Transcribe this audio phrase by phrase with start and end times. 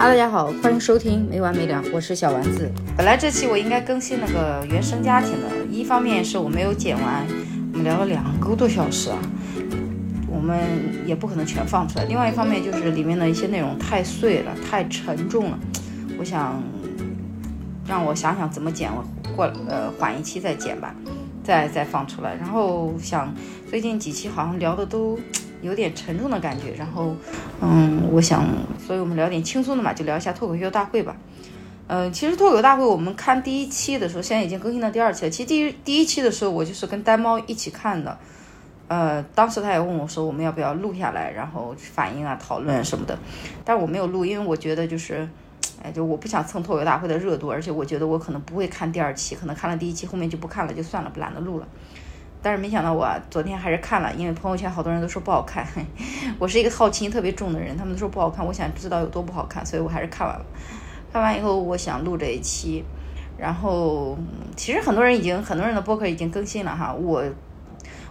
[0.00, 2.72] 哈，大家好，欢迎收听没完没了，我是小丸子。
[2.96, 7.26] 本来这期我应该更新那个原生家庭的，一方面是我没有剪完，
[7.70, 9.18] 我们聊了两个多小时啊，
[10.26, 10.58] 我们
[11.04, 12.06] 也不可能全放出来。
[12.06, 15.58] 另外一方面就是里面的一些内容太碎了，太沉重了，
[16.18, 16.62] 我想
[17.86, 19.04] 让我想想怎么剪，我
[19.36, 20.94] 过呃缓一期再剪吧，
[21.44, 22.34] 再再放出来。
[22.36, 23.34] 然后想
[23.68, 25.20] 最近几期好像聊的都。
[25.62, 27.14] 有点沉重的感觉，然后，
[27.60, 28.44] 嗯，我想，
[28.78, 31.16] 所以我们聊点轻松的嘛，就聊一下脱口秀大会吧。
[31.86, 35.30] 嗯，其实脱口秀大会我们看第一期的时候，现在已经更新到第二期了。
[35.30, 38.16] 其实第一第一期的时候，我就是跟呆猫一起看的。
[38.88, 43.18] 呃，当时他也问我说，我们要不要录下来，然后反应啊、讨论什么的。
[43.64, 45.28] 但是我没有录，因为我觉得就是，
[45.82, 51.68] 哎，就我不想蹭脱口秀大会的热度，而且我觉得我可能不会看第二期，可能看了第一期后面就不看了，就算了，不懒得录了。
[52.42, 55.66] 但是没想到我昨天还是看了，因为朋友圈好多人都说不好看。
[56.38, 60.44] 我是一个好奇心特别重的人，他们都说不好看，我想知道有多不好看，所以我还是看完了。
[61.12, 62.84] 看完以后，我想录这一期。
[63.36, 64.16] 然后，
[64.56, 66.94] 其实很多人已经，很多人的播客已经更新了哈。
[66.94, 67.22] 我，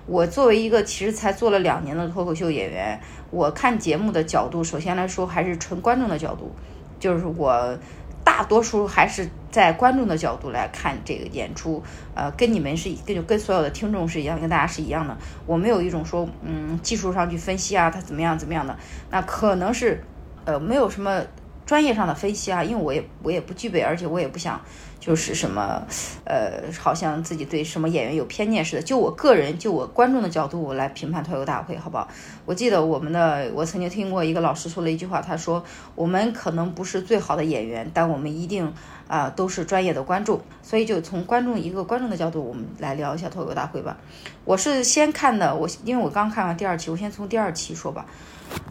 [0.06, 3.00] 我作为一个其实才做了两年的脱口秀演员，
[3.32, 6.52] 我看节目的角度，首先来说还是纯观众的角度，
[7.00, 7.78] 就是我。
[8.24, 15.18] 大多数还是在观众的角度来看这个演出，呃，跟你们是跟跟所有的听众是一样，跟大家是一样的。
[15.46, 18.78] 我没有一种说，嗯，技术上去分析啊，他怎么样怎么样的，
[19.10, 20.04] 那可能是，
[20.46, 21.22] 呃，没有什么。
[21.70, 24.60] 专业上的分析啊，因为我也我也不具备，而且我也不想
[25.00, 25.84] 就是什么，
[26.26, 28.82] 呃，好像自己对什么演员有偏见似的。
[28.82, 32.08] 就我个人，就我观众的角度，我来评判脱口大会，好不好？
[32.48, 38.74] 我记得我们的，我曾经听过一个老师说了一句话，他说我们可能不是最好的演员，但我们一定
[39.08, 40.42] 啊都是专业的观众。
[40.64, 43.96] 所以就从观众一个观众的角度，我们来聊一下脱口大会吧。
[44.44, 48.08] 我是先看的，我因为我刚看完第二期，我先从第二期说吧。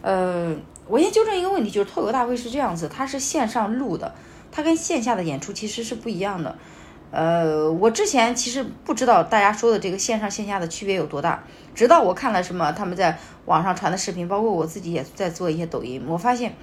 [0.02, 0.56] 呃，
[0.88, 4.14] 我先纠正一个问题，就是脱口大会是这样子，它是线上录的，
[4.50, 6.56] 它跟线下的演出其实是不一样的。
[7.10, 11.44] 呃，我之前其实不知道大家说的这个线上线下的区别有多大，
[11.74, 16.54] 直到我看了什么他们在网上传的视频，包括我自己也在做一些抖音，我发现，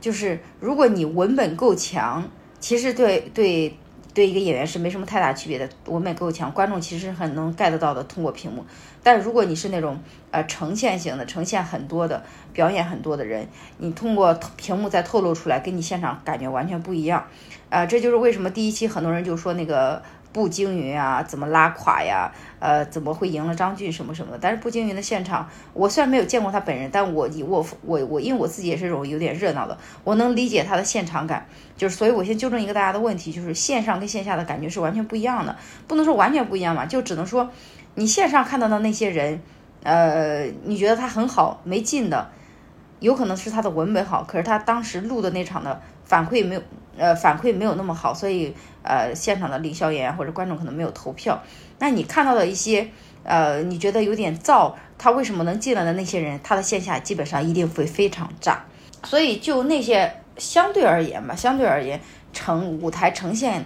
[0.00, 3.76] 就是如果你文本够强，其实对对。
[4.18, 8.64] 对一个演员是没什么太大区别的，文本够强，观众其实很能 get 到的，通过屏幕。
[9.00, 9.96] 但如果你是那种
[10.32, 13.46] 呃呈现型的，呈现很多的表演很多的人，
[13.76, 17.24] 你通过屏幕再透露出来，跟你现场感觉完全不一样。
[17.70, 20.02] 啊，这就是为什么第一期很多人就说那个。
[20.32, 22.30] 步惊云啊，怎么拉垮呀？
[22.60, 24.38] 呃，怎么会赢了张俊什么什么的？
[24.40, 31.46] 但是步惊云的现场，我虽然没有见过他本人，但我以我我我，因为我自己也是这种有点热闹的，我能理解他的现场感。
[31.76, 35.56] 就是，所以我先纠正一个大家的问题，就是线上跟线下的感觉是完全不一样的，
[35.86, 37.48] 不能说完全不一样嘛，就只能说
[37.94, 39.40] 你线上看到的那些人，
[39.82, 42.30] 呃，你觉得他很好没劲的，
[43.00, 46.62] 有可能是他的文本好，可是他当时录的那场的反馈没有。
[46.98, 51.40] 呃，反馈没有那么好，所以呃，现场的领笑员或者观众可能没有投票。
[51.78, 52.88] 那你看到的一些
[53.22, 58.64] 呃，你觉得有点燥，他为什么能进来的那些人，他的线下基本上一定会非常炸。
[59.04, 62.00] 所以就那些相对而言吧，相对而言
[62.32, 63.64] 呈舞台呈现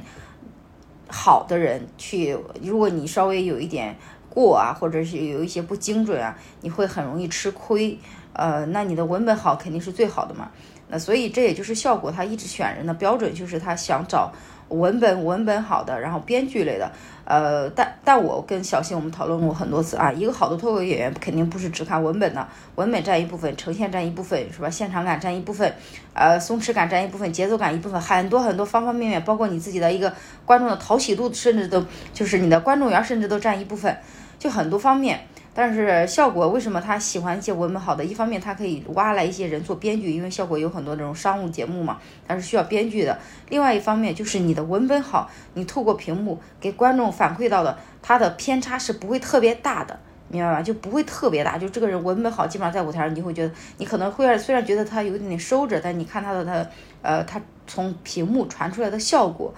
[1.08, 3.96] 好的人去，如果你稍微有一点
[4.28, 7.98] 过啊，或者是有一些不精准啊，你会很容易吃亏。
[8.34, 10.50] 呃，那你的文本好肯定是最好的嘛。
[10.92, 14.30] 那所以这也就是效果，他一直选人的标准就是他想找
[14.68, 16.92] 文本文本好的，然后编剧类的。
[17.24, 24.68] 呃，但但我跟小新我们讨论过很多次啊，一个好的脱口演员肯定不是只看文本的，文本占一部分，呈现占一部分，是吧？
[24.68, 25.72] 现场感占一部分，
[26.12, 30.12] 呃，松弛感占一部分，节奏感一部分，很多很多方方面面，包括你自己的一个
[30.44, 31.82] 观众的讨喜度，甚至都
[32.12, 33.96] 就是你的观众缘，甚至都占一部分，
[34.38, 35.20] 就很多方面。
[35.54, 38.02] 但是效果为什么他喜欢一些文本好的？
[38.02, 43.18] 一方面他可以挖来一些人做编剧，因为效果有很多这种商务节目嘛，它是需要编剧的。
[43.50, 50.62] 另外一方面就是你的文本好，你透过屏幕给观众反馈到的，他的偏差是不会特别大的，明白吧？
[50.62, 51.58] 就不会特别大。
[51.58, 56.66] 就这个人文本好，基本上在舞台上你就会觉得，你可能会虽然觉得他有点点收着，但你看他的他
[57.02, 59.52] 呃他从屏幕传出来的效果，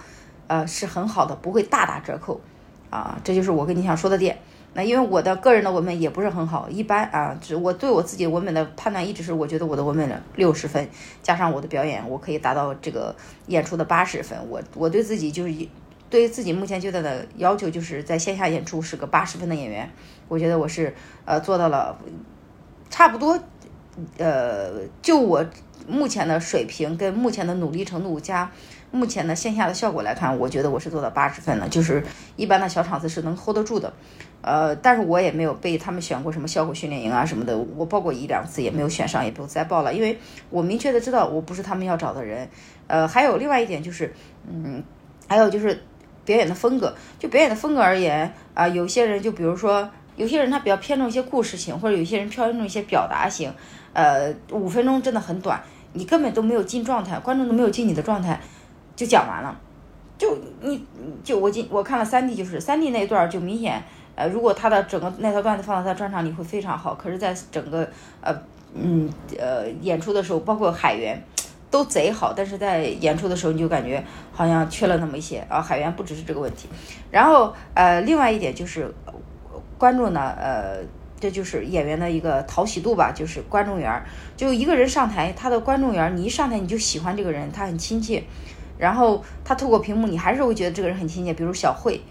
[0.47, 2.41] 呃是很好的，不会大打折扣
[2.89, 3.17] 啊。
[3.23, 4.37] 这就是我跟你想说的点。
[4.77, 10.85] 那因为我的个人的文本也不是很好，一般啊，只我对我自己文本的判断一直是，我觉得我的文本六十分，
[11.23, 13.15] 加上我的表演，我可以达到这个
[13.47, 14.37] 演出的八十分。
[14.49, 15.67] 我我对自己就是
[16.09, 19.89] 对于自己目前阶段的要求，就是在线下演出是个八十分的演员。
[20.27, 20.93] 我觉得我是
[21.23, 21.97] 呃做到了，
[22.89, 23.39] 差不多，
[24.17, 25.45] 呃，就我
[25.87, 28.51] 目前的水平跟目前的努力程度加。
[28.91, 32.01] 目前的线下的效果来看，我觉得我是做到八十分了，就是
[32.37, 33.91] 一般的小场子是能 hold 得住的。
[34.45, 40.19] 呃，但是我也没有被他们选过什么效果训练营啊什么的，我报过一两次也没有选上，也不再报了，因为
[40.51, 42.47] 我明确的知道我不是他们要找的人。
[42.85, 44.13] 呃，还有另外一点就是，
[44.47, 44.83] 嗯，
[45.27, 45.81] 还有就是
[46.23, 53.51] 表演的风格，就表演的风格而言啊，有些人就比如说，有些人他比较偏重一些故事性，或者有些人偏重一些表达型，
[53.93, 55.59] 呃，五分钟真的很短。
[55.93, 58.39] 你根本都没有进状态，观众都没有进你的状态，
[58.95, 59.59] 就讲完了。
[60.17, 60.81] 就你
[61.23, 63.83] 就我进我看了三 D，就是三 D 那段就明显，
[64.15, 66.95] 呃，如果他的整个那套段子放到他专场里会非常好。
[66.95, 67.87] 可是，在整个
[68.21, 68.33] 呃
[68.73, 71.21] 嗯呃演出的时候，包括海源
[71.69, 75.61] 都贼好，但是在演出的时候你就感觉好像缺了那么一些啊。
[75.61, 76.67] 海源不只是这个问题，
[77.11, 78.93] 然后呃另外一点就是
[79.77, 80.77] 观众呢呃。
[81.17, 84.03] 这就是演员的一个讨喜度吧，就是观众缘。
[84.35, 88.21] 就一个人上台，他的观众缘，你一上台你就喜欢这个人，他很亲切。
[88.77, 91.33] 然后他透过屏幕，你还是会觉得这个人很亲切。
[91.33, 92.01] 比如小慧，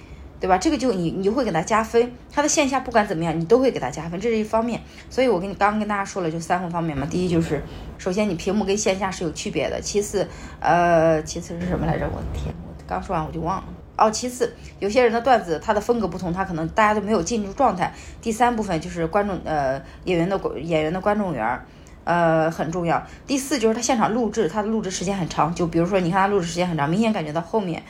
[0.44, 0.58] 对吧？
[0.58, 2.12] 这个就你你会给他加分。
[2.30, 4.78] 他的线下不管怎么样，你都会给他加分，这是一方面。
[5.08, 7.06] 所以我跟你刚刚跟大家说了，就三个方面嘛。
[7.10, 7.62] 第一就是，
[7.96, 9.80] 首先你屏幕跟线下是有区别的。
[9.80, 10.28] 其次，
[10.60, 12.06] 呃，其次是什么来着？
[12.12, 13.64] 我的天，我刚说完我就忘了。
[13.96, 17.94] 哦，其次，有些人的段子他的风格不同，他可能大家都没有进入状态。
[18.20, 21.58] 第三部分就是观众呃演员的演员的观众缘，
[22.04, 23.02] 呃很重要。
[23.26, 27.82] 第四就是他现场录制，他的录制时间很长，就比如说你看他录制时间很长，明显感觉到后面，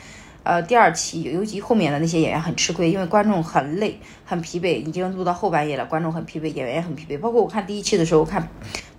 [0.45, 7.19] 呃第二期尤其后面的那些演员很吃亏，因为观众很累很疲惫，已经录到后半夜了，观众很疲惫，演员也很疲惫。
[7.19, 8.47] 包括我看第一期的时候，我看。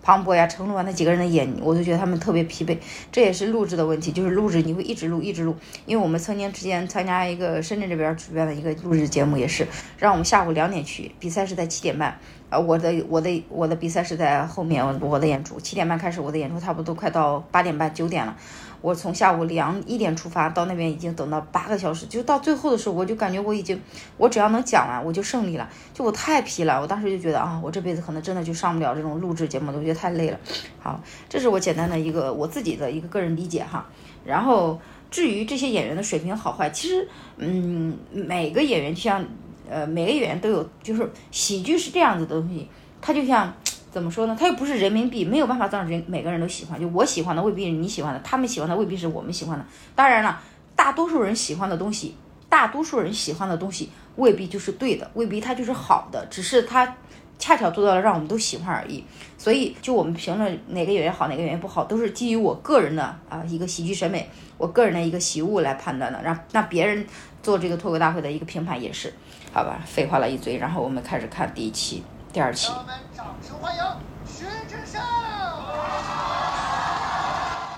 [0.03, 2.79] 庞博呀、成龙啊那几个人的演，我都觉得他们特别疲惫，
[3.11, 4.13] 这也是录制的问题。
[4.13, 5.53] 就是录制你会一直录一直录，
[5.85, 9.67] 因为我们曾经之前参加一个深圳这边举办的一个录制节目，也是
[9.99, 12.17] 让我们下午两点去，比赛是在七点半。
[12.51, 18.37] 呃，我的我的我的比赛是在后面，我的演出七点半开始，我的演出差不多快到八点半九点了。
[18.87, 23.83] 我从下午两一点出发到那边，已经等到八个小时，就到最后的时候，我就感觉我已经，
[24.17, 25.69] 我只要能讲完，我就胜利了。
[25.93, 30.39] 就我太疲了，我当时就觉得啊，我这辈子可能真的就上不了这种录制节目了，我觉得太累了。
[30.79, 33.85] 好，这是我简单的一个我自己的一个个人理解哈。
[34.25, 34.81] 然后
[35.11, 39.25] 至于这些演员的水平好坏，其实嗯，每个演员就像
[39.69, 42.69] 呃每个演员都有，就是喜剧是这样子的东西，
[43.01, 43.53] 它就像。
[43.97, 44.37] 怎么说呢？
[44.39, 46.79] 它又不是人民币，没有办法让人每个人都喜欢。
[46.79, 49.65] 就我喜欢的未必是你喜欢的，他们喜欢的未必是我们喜欢的。
[49.95, 50.39] 当然了，
[50.75, 52.15] 大多数人喜欢的东西，
[52.47, 56.95] 大多数人喜欢的东西未必就是对的，未必它就是好的，只是它
[57.39, 59.03] 恰巧做到了让我们都喜欢而已。
[59.39, 64.29] 所以，就我们评论哪个演员好，哪个演员不好，都是基于我个人的啊一个喜剧审美，
[64.59, 66.23] 我个人的一个喜恶来判断的。
[66.23, 67.07] 让那别人
[67.43, 69.11] 做这个脱口大会的一个评判也是，
[69.55, 69.81] 好吧？
[69.87, 72.03] 废话了一堆，然后我们开始看第一期。
[72.37, 72.71] 第二期。
[73.15, 73.83] 掌声欢迎
[74.27, 75.01] 徐志胜。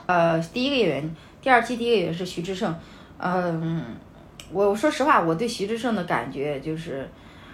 [0.06, 2.74] 呃，第一个演员，第二期第一个演员是徐志胜。
[3.18, 3.84] 嗯，
[4.50, 7.08] 我我说实话，我对徐志胜的感觉就是，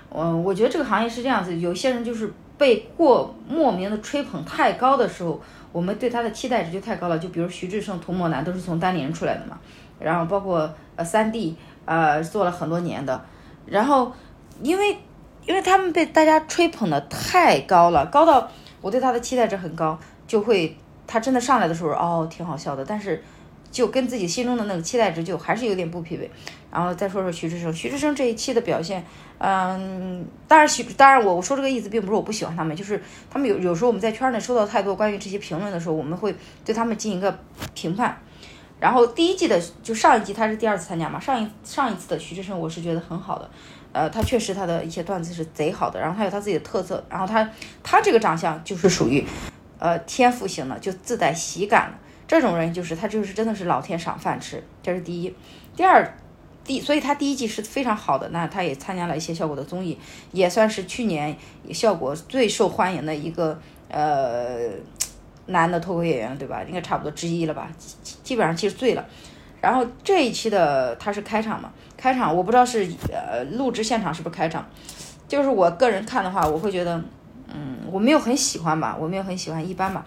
[0.09, 5.39] 嗯，我觉得这个行业是这样子，有些人就是被过莫名的吹捧太高的时候，
[5.73, 7.19] 我们对他的期待值就太高了。
[7.19, 9.59] 就比如徐志胜、童漠男都是从单立人出来的嘛，
[10.01, 11.55] 然后包括呃三 D，
[11.85, 13.23] 呃做了很多年的，
[13.67, 14.11] 然后
[14.63, 14.97] 因为。
[15.47, 18.51] 因为他们被大家吹捧的太高了，高到
[18.81, 20.77] 我对他的期待值很高，就会
[21.07, 23.23] 他真的上来的时候，哦，挺好笑的，但是
[23.71, 26.31] 就跟自己心中的那个期待值就还是有点不匹配。
[26.71, 29.05] 然后再说说徐志胜，徐志胜这一期的表现，
[29.39, 37.39] 嗯，当然徐，当然我我说这个意思并不是我不喜欢他们，就是他们有有时候我们在圈内收到太多关于这些评论的时候，我们会对他们进行一个
[37.75, 38.19] 评判。
[38.81, 43.49] 然后第一季的就上一季他是第二次参加嘛，上一上一次的徐志胜我是觉得很好的。
[43.95, 47.49] 呃，他确实他的一些段子是贼好的，然后他有他自己的特色，然后他
[47.83, 49.25] 他这个长相就是属于，
[49.79, 51.97] 呃，天赋型的，就自带喜感
[52.27, 55.33] 这种人就是他就是真的是老天赏饭吃，这是第一。
[55.77, 56.13] 第二，
[56.65, 59.97] 第所以他第一季是非常好的，那他也参加了一些效果的综艺，
[60.33, 61.37] 也算是去年
[61.73, 63.57] 效果最受欢迎的一个
[63.89, 64.71] 呃
[65.47, 66.63] 男的脱口演员，对吧？
[66.67, 69.07] 应该差不多之一了吧，基基本上其实醉了。
[69.61, 71.73] 然后这一期的他是开场嘛？
[72.05, 74.63] 开场我不知道是呃录制现场是不是开场，
[75.27, 77.03] 就是我个人看的话，我会觉得，
[77.49, 80.05] 嗯，我没有很喜欢吧，我没有很喜欢，一般吧。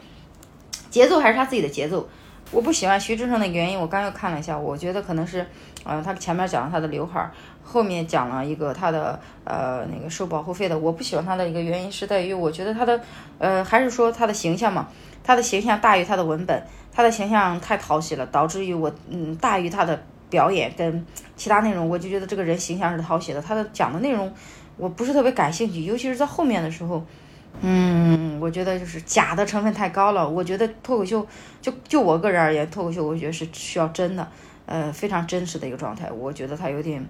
[0.92, 2.08] 节奏还是他自己的节奏，
[2.52, 5.44] 我不喜欢徐志胜的原因，我刚又看了一下，我觉得可能是，
[5.86, 7.32] 嗯，他前面讲了他的刘海，
[7.64, 13.02] 后面讲了一个他的呃那个收保护费的，我不喜欢他的一个原因是在于，我觉得他的
[13.40, 14.88] 呃还是说他的形象嘛，
[15.24, 16.64] 他的形象大于他的文本，
[16.94, 20.00] 他的形象太讨喜了，导致于我嗯大于他的。
[20.30, 21.06] 表演跟
[21.36, 23.42] 其他内容，我就觉得这个人形象是讨喜的。
[23.42, 24.34] 他的讲的内容，
[24.76, 27.06] 我不是特别感兴趣，尤其是在后面的时候，
[27.62, 30.30] 嗯，我觉得就是假的成分太高了。
[30.30, 31.26] 我觉得脱口秀
[31.62, 34.28] 就就我个人而言，脱口秀我觉得是需要真的，
[34.66, 36.12] 呃，非常真实的一个状态。
[36.12, 37.04] 我觉得他有点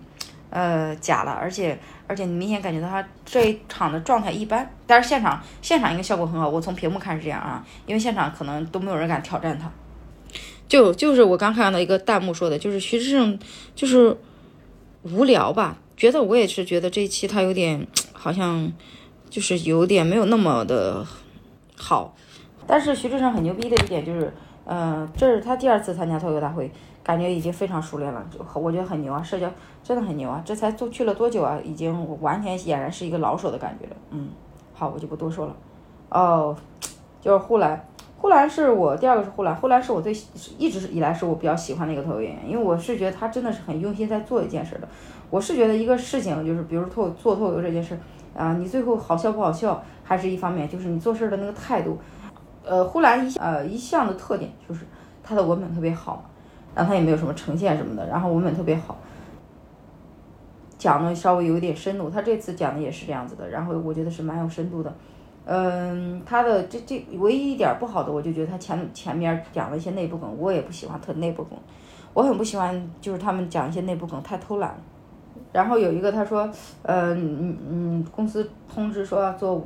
[0.49, 4.69] 呃假了，而且而且你明显感觉到他这一场的状态一般。
[4.85, 9.69] 但是现场现场应该效果很好，我从屏幕看是这样啊，因为现场可能都没有人敢挑战他。
[10.67, 13.37] 就就是我刚看到一个弹幕说的，就是徐志胜
[13.75, 14.17] 就是
[15.03, 18.71] 无聊吧，觉得我也是觉得这一期他有点好像。
[19.29, 21.05] 就是有点没有那么的
[21.75, 22.15] 好，
[22.65, 24.33] 但是徐志胜很牛逼的一点就是，
[24.63, 26.71] 呃，这是他第二次参加脱口大会，
[27.03, 29.51] 感觉已经非常熟练了，就我觉得很牛啊，社交
[29.83, 34.29] 真的很牛啊，这才做去了多久啊，已经完全俨然是一个老手的感觉了，嗯，
[34.73, 35.55] 好，我就不多说了，
[36.09, 36.55] 哦，
[37.21, 37.86] 就是后来，
[38.17, 40.11] 呼兰是我第二个是呼兰，呼兰是我最
[40.57, 44.87] 一直以来是我比较喜欢的一个脱口演员，因为我是觉得他真的是很用心在做一件事的，
[45.29, 47.97] 我是觉得一个事情就是，比如脱做脱口秀这件事。
[48.35, 51.97] 啊，你最后好笑不好笑，还是一方面，就是你做事的那个态度。
[52.63, 54.85] 呃，呼兰一呃一向的特点就是
[55.23, 56.29] 他的文本特别好，
[56.75, 58.95] 然后他也没有什么呈现什么的，然后文本特别好，
[60.77, 62.11] 讲的稍微有一点深度。
[62.11, 64.93] 他这次讲的也是这样子的，然后我觉得是蛮有深度的。
[65.49, 71.57] 嗯，他的这这唯一一点不好的，我就觉得他前前面讲了一些内部梗，我也不喜欢特内部梗，
[72.13, 74.77] 我很不喜欢就是他们讲一些内部梗太偷懒了。
[75.53, 76.41] 然后有一个他说，
[76.83, 79.65] 呃，嗯嗯，公司通知说要做五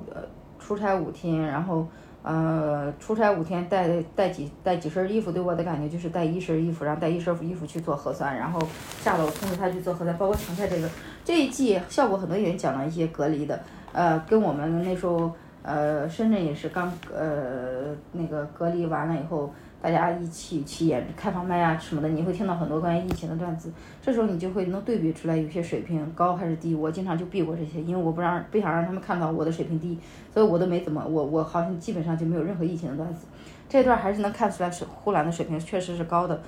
[0.59, 1.87] 出差五天，然后
[2.21, 8.61] 呃出差五天带带几带几身衣服，对我的感觉就是带一身衣服，然后带一身衣服去做核酸，然后
[9.01, 10.15] 下楼通知他去做核酸。
[10.17, 10.87] 包括常菜这个
[11.25, 13.59] 这一季效果很多也讲了一些隔离的，
[13.91, 15.31] 呃，跟我们那时候
[15.63, 19.53] 呃深圳也是刚呃那个隔离完了以后。
[19.83, 26.75] 大家一起去演开放麦啊什么的，你会听到很多关于疫情的段子，这时候你就会能对比出来有些水平高还是低。
[26.75, 29.97] 我经常就避过这些，因为我不让不想让他们看到我的水平低，
[30.31, 33.25] 所以我都没怎么我我好像基本上就没有任何疫情的段子。
[33.67, 36.39] 这段还是能看出来是呼兰的水平确实是高的。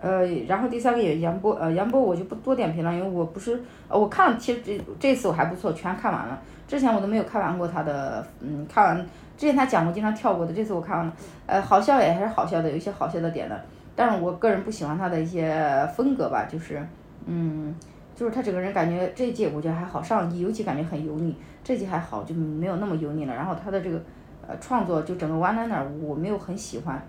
[0.00, 9.06] 呃，然后第三个也杨波，呃杨波我就不多点评了，因为我不是呃我看，其实这这次我还不错，全看完了，之前我都没有看完过他的，嗯看完。
[9.38, 11.12] 之前他讲过，经常跳过的，这次我看完了，
[11.46, 13.60] 呃，好笑也还是好笑的，有一些好笑的点的，
[13.94, 16.84] 但是我个人不喜欢他的一些风格吧，就是，
[17.24, 17.72] 嗯，
[18.16, 23.34] 就是他整个人感觉这一季我觉得还好，上一季尤其感觉很油腻，这季还好，就没有那么油腻了。
[23.34, 24.02] 然后他的这个，
[24.46, 27.00] 呃，创作就整个 One Liner，我没有很喜欢，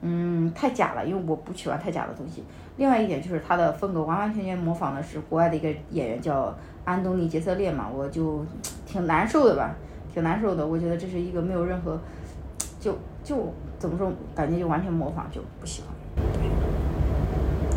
[0.00, 2.42] 嗯，太假了，因为我不喜欢太假的东西。
[2.76, 6.52] 另外一点就是他的风格完完全全模仿的是国外的一个演员叫
[6.86, 8.42] 安东尼·杰瑟列嘛，我就
[8.86, 9.76] 挺难受的吧。
[10.14, 12.00] 挺难受的，我觉得这是一个没有任何，
[12.80, 15.90] 就就怎么说，感觉就完全模仿，就不喜欢。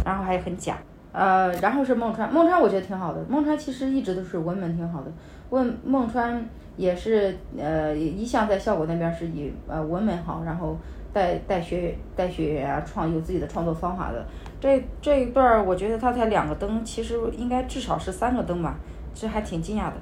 [0.06, 0.78] 然后还很假，
[1.12, 5.12] 呃，然后是孟川，孟川我觉得挺好的，孟川其实一直都是文本挺好的，
[5.50, 6.48] 问孟川
[6.78, 10.78] 也是呃一向在效果那边是以呃文本好，然后
[11.12, 14.26] 带带学带学员啊创有自己的创作方法的。
[14.62, 18.78] 这这一段我觉得他才两个灯，其实应该至少是三个灯吧，
[19.20, 19.94] 这还挺惊讶的。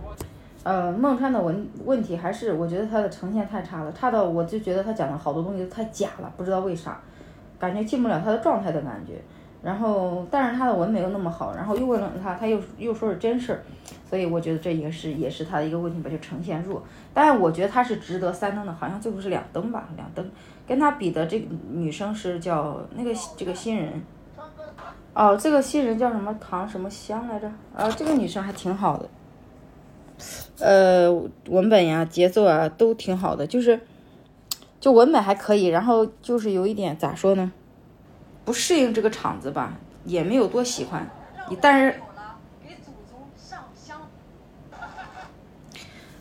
[0.64, 7.00] 呃，孟川的问问题还是我觉得他的呈现太差了，差到我就觉得他讲的好多东西都太假了，不知道为啥，
[7.58, 9.14] 感觉进不了他的状态的感觉。
[9.64, 13.64] 然后，但是他的文没有那么好，然后又问了他，他又又说是真事儿，
[14.08, 16.84] 所以我觉得这也是也是他的一个问题吧，就呈现弱。
[17.14, 20.30] 但是我觉得他是值得三灯的，好像最后是两灯吧，两灯。
[20.68, 24.02] 跟他比的这个女生是叫那个这个新人，
[25.18, 27.52] 哦，这个新人叫什么唐什么香来着？
[27.76, 29.10] 啊，这个女生还挺好的。
[30.60, 31.12] 呃，
[31.50, 33.82] 文本呀、节奏啊都挺好的，就是，
[34.80, 37.52] 就文本还可以，然后就是有一点咋说呢，
[38.46, 41.10] 不适应这个场子吧，也没有多喜欢。
[41.60, 42.00] 但是，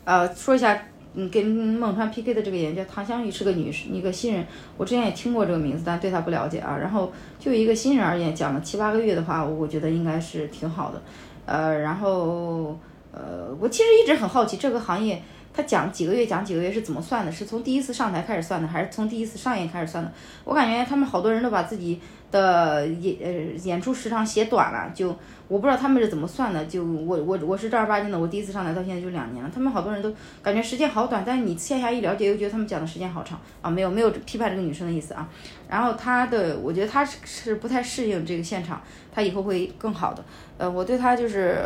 [0.05, 0.85] 呃，说一下，
[1.17, 4.45] 嗯，跟孟川 PK 的这个演员叫唐香玉，是个女士，一个新人，
[4.77, 6.77] 我之前也听过这个名字，但对她不了解啊。
[6.79, 11.01] 然后就一个新人而言，讲了七八个月的话，我觉得应该是挺好的。
[11.45, 12.77] 呃，然后。
[13.09, 15.19] 呃，我其实一直很好奇这个行业，
[15.57, 17.31] 他讲几个月讲几个月是怎么算的？
[17.31, 20.11] 是从第一次上台开始算的，还是从第一次上演开始算的？
[20.43, 21.99] 我感觉他们好多人都把自己
[22.29, 23.31] 的演呃
[23.63, 25.07] 演出时长写短了，就
[25.47, 26.63] 我不知道他们是怎么算的。
[26.65, 33.71] 就我我我是正儿八经的，我第一次上台到现在就两年了，他们好多人都感觉时间好短，但是你线下一了解又觉得他们讲的时间好长啊。
[33.71, 35.27] 没有没有批判这个女生的意思啊。
[35.67, 38.79] 然后她的，我觉得她是是不太适应这个现场，
[39.11, 40.23] 她以后会更好的。
[40.59, 41.59] 呃，我对她就是。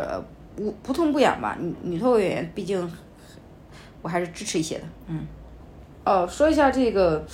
[0.54, 2.92] 不不痛不痒吧，女女脱口演员毕竟
[4.02, 5.26] 我还是支持一些的，嗯，
[6.04, 7.24] 哦，说一下这个，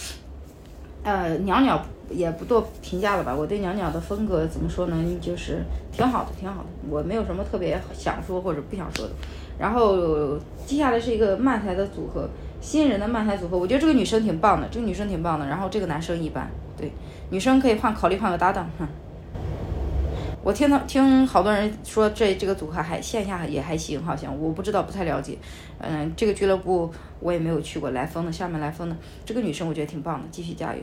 [1.02, 9.12] 呃，袅袅也不做评价了吧，我对袅袅的风格怎么说呢，就是挺好的，挺好的，我没有什么特别想说或者不想说的。
[9.58, 12.28] 然后接下来是一个慢台的组合，
[12.60, 16.92] 新人的漫才组合，我觉得这个女生挺棒的，这个女生挺棒的，然后这个男生一般，对，
[17.30, 18.86] 女生可以换考虑换个搭档，哼。
[20.42, 25.36] 我听到听好多人说这这个组合还线下也还行，好像我不知道不太了解，
[25.80, 26.90] 嗯，这个俱乐部
[27.20, 30.80] 我也没有去过，来风的厦门来风的这个女生我觉得挺棒的，继续加油。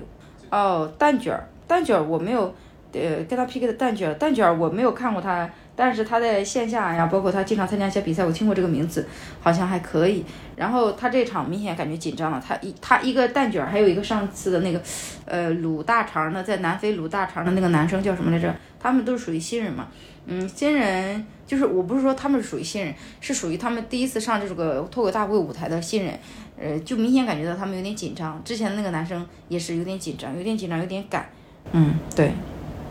[0.51, 2.53] 哦，蛋卷儿，蛋卷儿我没有，
[2.91, 5.50] 呃，跟他 PK 的蛋卷儿，蛋卷儿我没有看过他。
[5.77, 9.05] 但是他在线下呀，包括他经常参加一些比赛，我听过这个名字，
[9.41, 10.24] 好像还可以。
[10.55, 14.81] 然后他这场明显感觉紧张了，他一他一个蛋卷儿，还有一个上次的那个，
[15.25, 18.55] 呃，卤大肠的，在南非卤大肠的那个男生叫什么来着？
[18.85, 19.87] 他们都是属于新人嘛，
[20.25, 26.19] 嗯，新人就是我不是说他们是属于新人，是属于他们第一次上这个脱口大会舞台的新人，
[26.59, 28.41] 呃，就明显感觉到他们有点紧张。
[28.43, 31.29] 之前那个男生也是有点紧张，有点紧张，有点赶。
[31.71, 32.31] 嗯，对，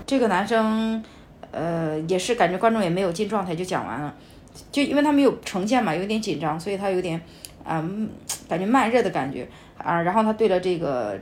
[0.07, 1.03] 这个男生。
[1.57, 4.13] 呃，也是感觉观众也没有进状态就讲完了，
[4.73, 7.21] 就因为他没有呈现嘛，有点紧张，所以他有点
[7.63, 7.81] 啊，
[8.49, 9.49] 感觉慢热的感觉
[9.79, 10.03] 啊。
[10.03, 11.17] 然后他对了这个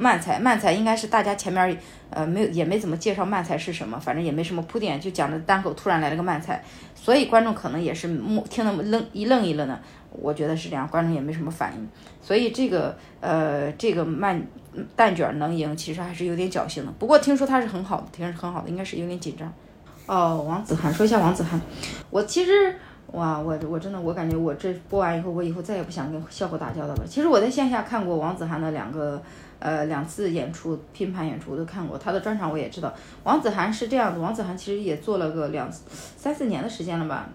[0.00, 1.76] 慢才，慢才应该是大家前面
[2.08, 6.62] 呃没有也没怎么介绍慢才是什么，反正也没什么铺垫，就讲的单口突然来了个慢才，
[6.94, 9.78] 所以观众可能也是目听得愣一愣一愣的。
[10.10, 11.88] 我觉得是这样，观众也没什么反应，
[12.22, 14.42] 所以这个呃这个慢
[14.96, 16.90] 蛋卷能赢，其实还是有点侥幸的。
[16.98, 19.52] 不过听说他是很好的，听说很好的，应该是有点紧张。
[20.06, 21.60] 哦，王子涵，说一下王子涵。
[22.10, 22.74] 我其实，
[23.12, 27.04] 哇，我我真的，我感觉我这播完以后，我以后再也不想跟笑果打交道了。
[27.06, 29.22] 其实我在线下看过王子涵的两个，
[29.60, 32.92] 呃，两次演出，拼盘演出我都看过，他的专场我也知道。
[33.22, 35.70] 王子涵是这样子，王子涵其实也做了个两
[36.16, 37.28] 三四年的时间了吧。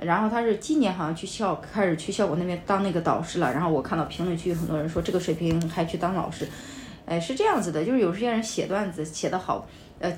[0.00, 3.52] 然后他是今年好像去校开始去效果那边当那个导师了。
[3.52, 6.48] 然后我看到评论区很多人说这个水平还去当老师，
[7.06, 9.66] 哎，是这样子的，就是有些人写段子写得好。
[9.98, 10.14] 呃，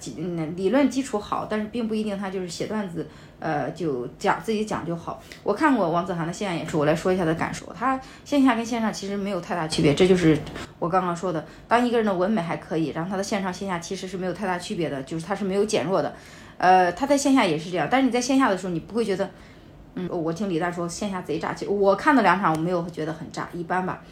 [0.57, 3.07] 理论基础好，但是并不一定他就是写段子，
[3.41, 5.23] 呃，就讲自己讲就好。
[5.43, 7.73] 我看过王子涵的线下演出，我来说一下他的感受。
[7.73, 10.37] 他线下跟线上其实没有太大区别，这就是
[10.79, 16.15] 我刚刚说的，当一个人的文美还可以，然后他的线上线下其实是没有太大区别的，就是他是没有减弱的。
[16.57, 19.31] 呃，他在线下也是这样，但是你在线下的时候，你不会觉得，
[19.95, 24.03] 嗯，我听李诞说线下贼炸，其实我看的两场我没有觉得很炸，一般吧。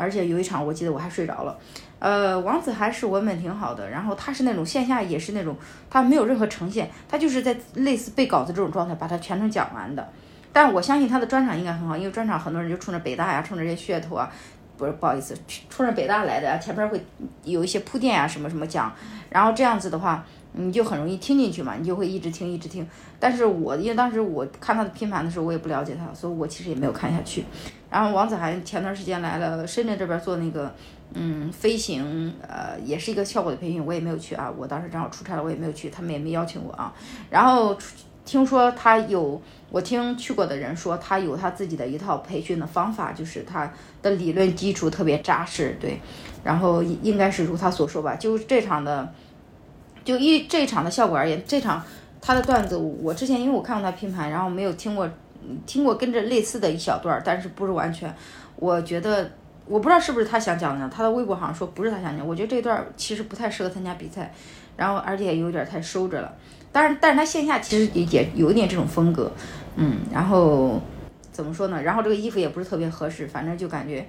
[0.00, 1.58] 而且有一场我记得我还睡着了。
[1.98, 5.54] 呃，王子涵是文本挺好的，然后他是那种线下也是那种，
[5.90, 10.08] 他没有任何呈现，他就是在类似背稿子这种状态把它全程讲完的。
[10.52, 14.32] 但我相信他的专场应该很好，因为专场很多人就冲着北大呀，冲着这些噱头啊，
[14.80, 15.36] 不是不好意思，
[15.68, 17.00] 冲着北大来的，前面会
[17.44, 18.90] 有一些铺垫啊，什么什么讲，
[19.28, 22.84] 然后这样子的话，你就很容易听进去嘛，你就会一直听一直听。
[23.20, 27.44] 但是我因为当时我看他的拼盘的时候，我也不了解他，所以我其实也没有看下去。
[27.90, 30.74] 然后王子涵前段时间来了深圳这边做那个。
[31.12, 34.48] 嗯，飞行，呃，也是一个效果的培训，我也没有去啊。
[34.56, 36.94] 我当时正好出差了，我也没有去，他们也没邀请我啊。
[37.28, 37.76] 然后
[38.24, 46.00] 听说他有，我听去过的人说，他有他自己的一套培训的方法，就是他的理论基础特别扎实，对。
[46.44, 49.12] 然后应该是如他所说吧，就这场的，
[50.04, 51.82] 就一这场的效果而言，这场
[52.20, 55.08] 他的段子，我之前因为我看过他拼盘，然后没有听过，
[55.66, 58.14] 听过跟着类似的一小段，但是不是完全，
[58.56, 59.30] 我觉得。
[59.66, 62.26] 我不知道是不是他想讲的，他的微博好像说不是他想讲。
[62.26, 64.34] 我觉得这段其实不太适合参加比赛，
[64.76, 66.34] 然后而且也有点太收着了。
[66.72, 69.30] 但是，但是他线下其实也也有一点这种风格，
[69.76, 70.80] 嗯，然后
[71.32, 71.82] 怎么说呢？
[71.82, 74.06] 然后这个衣服也不是特别合适，反正就感觉，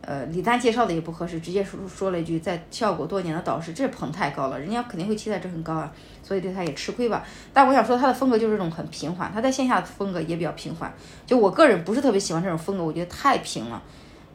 [0.00, 5.92] 呃，李丹介绍的也不合适，直接说说了一句在效果多年的导师，这捧太高了，人家肯定会期待值很高啊，
[6.22, 7.24] 所以对他也吃亏吧。
[7.52, 10.92] 但我想说他的风格就是这种很平缓，他在线下的风格也比较平缓，
[11.26, 13.82] 就我个人不是特别喜欢这种风格，我觉得太平了。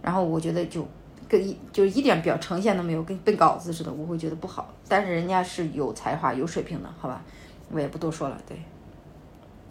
[0.01, 0.87] 然后我觉得就
[1.27, 4.71] 跟一就一点表呈现都没有，跟背稿子似的，我会觉得不好。
[4.87, 7.23] 但是人家是有才华、有水平的，好吧，
[7.71, 8.37] 我也不多说了。
[8.47, 8.57] 对，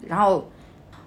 [0.07, 0.47] 然后，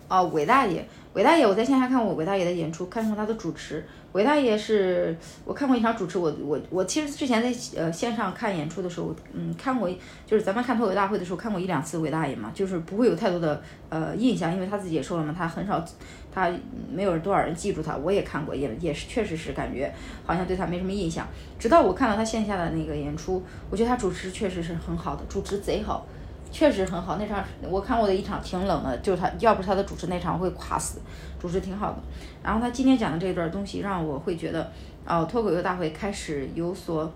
[0.09, 3.85] 哦，韦大爷，韦大爷，我在线下看过韦大爷的演出，看过他的主持。
[4.13, 9.89] 韦大爷是我看过一场主持，我我我其实之前在呃线上看演出的时候，嗯，看过
[10.27, 15.85] 就是咱们看脱口大会的时候看过一两次韦大爷嘛，就是不会有太多的呃印象，因为他自己也说了嘛，他很少，
[16.33, 16.51] 他
[16.91, 17.99] 没有多少人记住他。
[17.99, 19.93] 我也看过，也也是确实是感觉
[20.25, 21.29] 好像对他没什么印象。
[21.59, 26.07] 直到我看到他线下的那个演出，我觉得他主持确实是很好的，主持贼好。
[26.51, 31.01] 确实很好，那场我看过的一场挺冷的，就是他要不是他的主持那场会垮死，
[31.39, 31.99] 主持挺好的。
[32.43, 34.71] 然后他今天讲的这一段东西让我会觉得，
[35.07, 37.13] 哦，脱口秀大会开始有所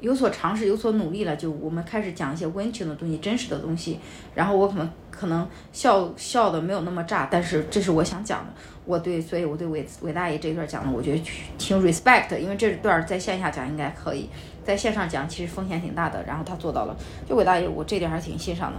[0.00, 1.36] 有所尝试，有所努力了。
[1.36, 4.00] 就我们开始讲一些温情的东西，真实的东西。
[4.34, 8.52] 然后我可能可能笑笑的没有那么炸，但是这是我想讲的。
[8.84, 11.22] 我对，所以我对韦韦大爷这一段讲的，我觉得
[11.56, 14.28] 挺 respect，因为这段在线下讲应该可以。
[14.64, 16.96] 在线上讲其实风险挺大的，然后他做到了。
[17.28, 18.78] 就伟大爷，我这点还挺欣赏的。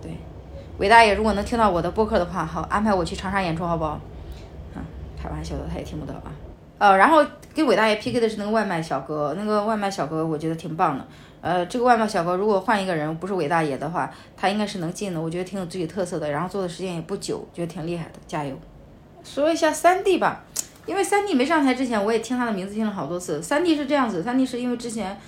[0.00, 0.12] 对，
[0.78, 4.00] 伟大爷如果能听到我的播客的话，好安排我去长沙演出，好不好？
[4.74, 4.82] 嗯，
[5.20, 6.32] 开玩笑的，他也听不到啊。
[6.78, 11.06] 呃，然后跟伟大爷 PK 的是那个外卖小哥，那个外卖小哥我觉得挺棒的。
[11.40, 15.20] 呃，这个外卖小哥如果换一个人，不是伟大爷的话，他应该是能进的。
[15.20, 18.54] 我觉得挺有自己特色的，然后做的时间也不久，觉得挺厉害的，加油。
[19.24, 20.44] 说一下三 D 吧，
[20.86, 23.42] 因为三弟没上台之前，我也听他的名字听了好多次。
[23.42, 25.18] 三弟是这样子，三弟是因为之前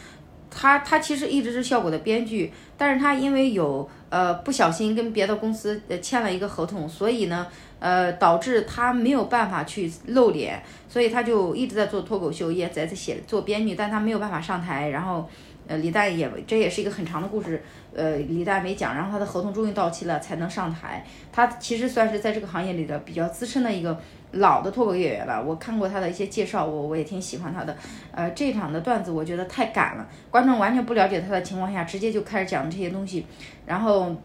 [0.51, 7.47] 他他其实一直是效果的编剧，但是他因为有呃不小心跟别的公司呃签了一个合同，所以呢
[7.81, 15.29] 呃导致他没有办法去露脸，所以他就一直在做脱口秀，也在在写做编剧，但他没有办法上台，然后。
[15.69, 17.63] 呃，李诞也这也是一个很长的故事，
[17.95, 21.05] 呃，李诞没讲，然后他的合同终于到期了，才能上台。
[21.31, 24.01] 他其实算是在这个行业里的比较资深的一个
[24.33, 25.45] 老的脱口演员了。
[25.45, 27.77] 我看过他的一些介绍，我我也挺喜欢他的。
[28.13, 33.27] 呃，这场的段子我觉得太赶了，观众完全不了解他的情况下，直接就开始讲这些东西，
[33.67, 34.17] 然后，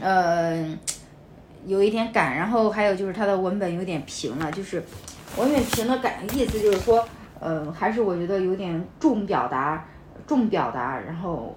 [0.00, 0.74] 呃，
[1.66, 4.82] 有一点赶，然后还有就是他的文本有点平了，就是
[5.36, 7.06] 文本平的感意思就是说，
[7.40, 9.86] 呃，还是我觉得有点重表达。
[10.26, 11.56] 重表达，然后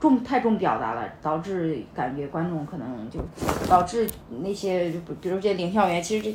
[0.00, 3.20] 重太重表达了，导致感觉观众可能就
[3.68, 4.08] 导致
[4.42, 6.30] 那些，比如这些领校员，其实这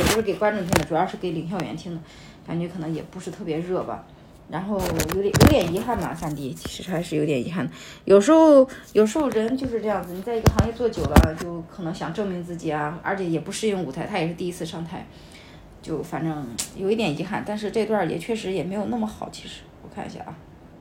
[0.00, 2.00] 也不是给观众听的，主要是给领校员听的，
[2.46, 4.04] 感觉可能也不是特别热吧。
[4.50, 4.80] 然后
[5.14, 7.68] 有点有点遗憾吧，三弟其实还是有点遗憾。
[8.06, 15.06] 有时候有时候人就是这样子，你在一个行业做久了，就可能想证明自己啊，而且也不适应舞台，他也是第一次上台，
[15.82, 17.44] 就反正有一点遗憾。
[17.46, 20.34] 但是这段也确实也没有那么好，其实我看一下啊。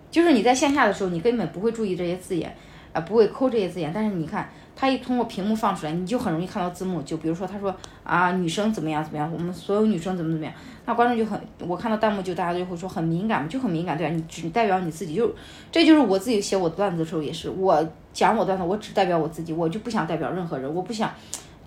[0.10, 2.56] 就是你在线下的时候，你根本不会注意这些字眼，
[2.94, 3.92] 啊，不会抠这些字眼。
[3.94, 7.02] 但是你看，他一通过屏幕放出来，你就很容易看到字幕。
[7.02, 10.54] 就比如说，他说啊，女生怎么样怎么样，我们所有女生怎么怎么样，
[10.86, 14.14] 那观众就很，我看到弹幕就大家就会说很敏感嘛就很敏感，对吧？
[14.14, 15.34] 你只代表你自己，就
[15.72, 21.12] 这就是我自己写我段子的时候也是，我讲我段子，我只代表我自己，我就不想代表任何人，我不想，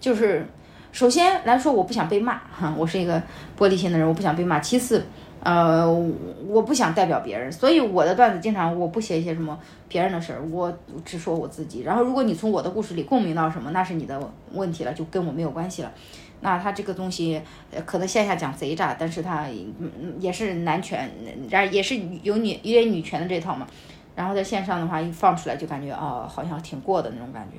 [0.01, 0.47] 就是
[0.93, 3.23] 首先来说，我不想被骂，哈，我是一个
[3.59, 4.59] 玻璃心的人，我不想被骂。
[4.61, 5.05] 其次。
[5.43, 5.91] 呃，
[6.49, 10.71] 我不想代表别人，所以我的段子经常我不写一些什么别人的事儿，我
[11.05, 11.81] 只说我自己。
[11.83, 14.21] 然后，如果你从我的故事里共鸣到什么，那是你的
[14.53, 15.91] 问题了，就跟我没有关系了。
[16.43, 17.41] 那他这个东西，
[17.85, 19.47] 可能线下讲贼炸，但是他
[20.19, 21.11] 也是男权，
[21.51, 23.67] 然也是有女有点女权的这套嘛。
[24.15, 27.57] 然后在线上的话，一放出来就感觉啊，好像挺过的那种感觉。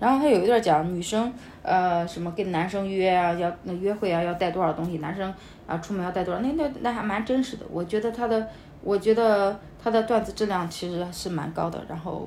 [0.00, 1.32] 然后他有一段讲女生，
[1.62, 5.32] 呃，什么跟男生约啊，要那约会啊，要带多少东西，男生
[5.66, 7.66] 啊出门要带多少，那那那还蛮真实的。
[7.70, 8.48] 我觉得他的，
[8.82, 11.84] 我觉得他的段子质量其实是蛮高的。
[11.86, 12.26] 然后，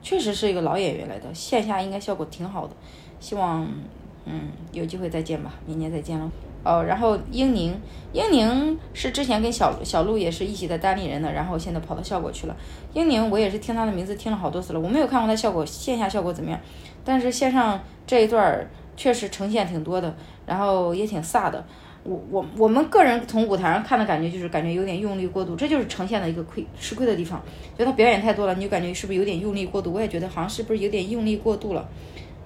[0.00, 2.72] 确实是一个老演员来的，线下应该效果挺好的。
[3.18, 3.66] 希望，
[4.24, 6.30] 嗯，有机会再见吧，明年再见了。
[6.64, 7.74] 哦，然后英宁，
[8.12, 12.56] 英宁是之前跟小小鹿也是一起在单立人的，然后现在跑到效果去了。
[12.94, 16.60] 英宁我也是听他的名字听了好多次了，我没有看过他效果线下效果怎么样，
[17.08, 21.64] 但是线上这一段确实呈现挺多的，然后也挺飒的。
[22.04, 27.42] 我我我们个人从舞台上看的感觉就是感觉有点用力过度，这就是呈现的一个亏吃亏的地方。
[27.72, 29.90] 觉得他表演太多了，你就感觉是不是有点用力过度？
[29.90, 31.88] 我也觉得好像是不是有点用力过度了。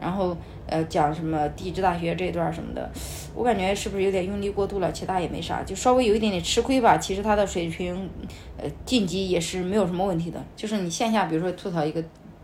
[0.01, 2.89] 然后呃讲什么地质大学这一段什么的，
[3.35, 4.93] 我感觉是不是有点用力过度了？
[4.93, 6.99] 其他也没啥，就稍微有一点点吃亏吧。
[6.99, 8.09] 其实他的水平，
[8.57, 10.41] 呃晋级也是没有什么问题的。
[10.55, 12.01] 就是你线下比如说吐槽一个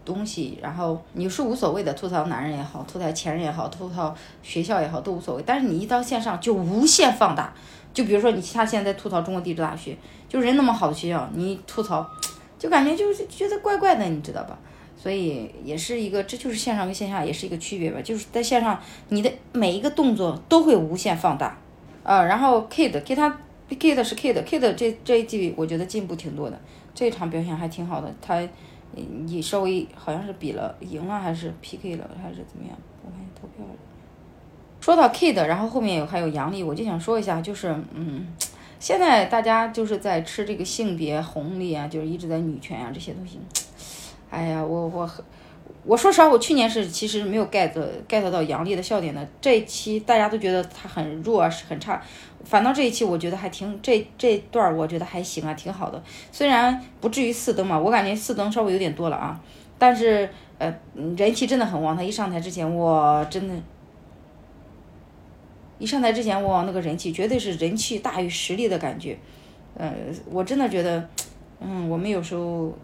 [0.09, 5.43] 东西，然后你是无所谓的，吐槽男人也好，吐槽前任也好，吐槽学校也好都无所谓。
[5.47, 7.53] 但是你一到线上就无限放大。
[7.93, 9.97] 就比如说你他现在吐槽中国地质大学，
[10.29, 12.07] 就人那么好的学校，你吐槽，
[12.59, 14.59] 就感觉就是觉得怪怪的，你知道吧？
[15.01, 18.01] 所以也是一个，这就是线上跟线下也是一个区别吧。
[18.03, 18.79] 就是在线上，
[19.11, 21.57] 你的每一个动作都会无限放大，
[22.03, 23.31] 呃，然后 Kid 给他
[23.71, 26.59] Kid 是 Kid，Kid 这这一季我觉得进步挺多的，
[26.95, 28.13] 这一场表现还挺好的。
[28.21, 28.41] 他
[28.95, 32.77] 你稍微好像是比了赢了还是 PK 了还是怎么样？
[33.05, 33.65] 我看投票。
[34.81, 38.27] 说到 Kid，然后后面有还有杨笠，我就想说一下，就是嗯，
[38.79, 43.39] 现在大家就是在吃这个性别红利啊，就是一直在女权啊这些东西。
[44.31, 45.25] 哎呀，我我很
[45.89, 47.73] 我说实话，我去年是其实没有 get
[48.07, 49.27] get 到杨笠的笑点的。
[49.41, 51.99] 这一期大家都觉得他很弱，是很差，
[52.45, 56.03] 反倒这一期我觉得还挺这这段我觉得还行啊，挺好的。
[56.31, 59.41] 虽然不至于四灯嘛，我感觉四灯稍微有点多了啊，
[59.79, 60.71] 但是呃
[61.17, 61.97] 人气真的很旺。
[61.97, 63.55] 他一上台之前，我真的，
[65.79, 69.17] 一上台之前，我那个人气绝对是人气大于实力的感觉。
[69.75, 69.91] 呃，
[70.31, 71.09] 我真的觉得，
[71.61, 72.77] 嗯，我们有时候。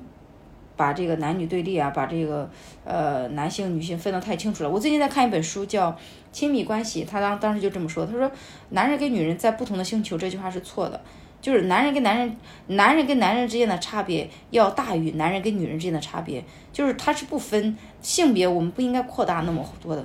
[0.76, 2.50] 把这个男女对立啊，把这个
[2.84, 4.70] 呃男性女性分得太清楚了。
[4.70, 5.92] 我最近在看一本书，叫
[6.32, 8.30] 《亲密关系》，他当当时就这么说，他说
[8.70, 11.00] 男人跟女人在不同的星球，这句话是错的，
[11.40, 20.04] 就是男人跟男人，男人跟男人之间的差别要大于男人跟女人之间的差别，就是他是不分性别，我们不应该扩大那么多的。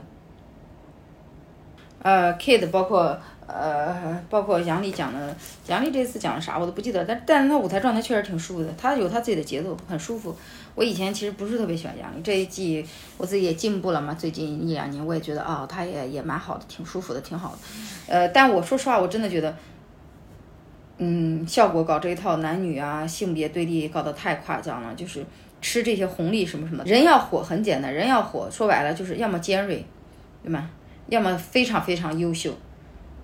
[2.02, 3.20] 呃，Kid 包括
[3.52, 5.36] 呃，包括杨笠讲的，
[5.68, 10.36] 杨笠这次讲的啥我都不记得，但但是他舞台状态确实挺舒服的，他有他自己的节奏，很舒服。
[10.76, 12.86] 我以前其实不是特别喜欢杨笠，这一季
[13.18, 17.58] 我自己也进步了嘛，最近一两年我也觉得啊，他也也蛮好的，挺舒服的，挺好的。
[18.14, 19.56] 呃，但我说实话，我真的觉得，
[21.00, 25.26] 嗯，效果搞这一套男女啊性别对立搞得太夸张了，就是
[25.60, 29.84] 吃这些红利什么什么，人要火很简单，人要火说白了就是要么尖锐，
[30.44, 30.70] 对吗？
[31.08, 32.54] 要么非常非常优秀。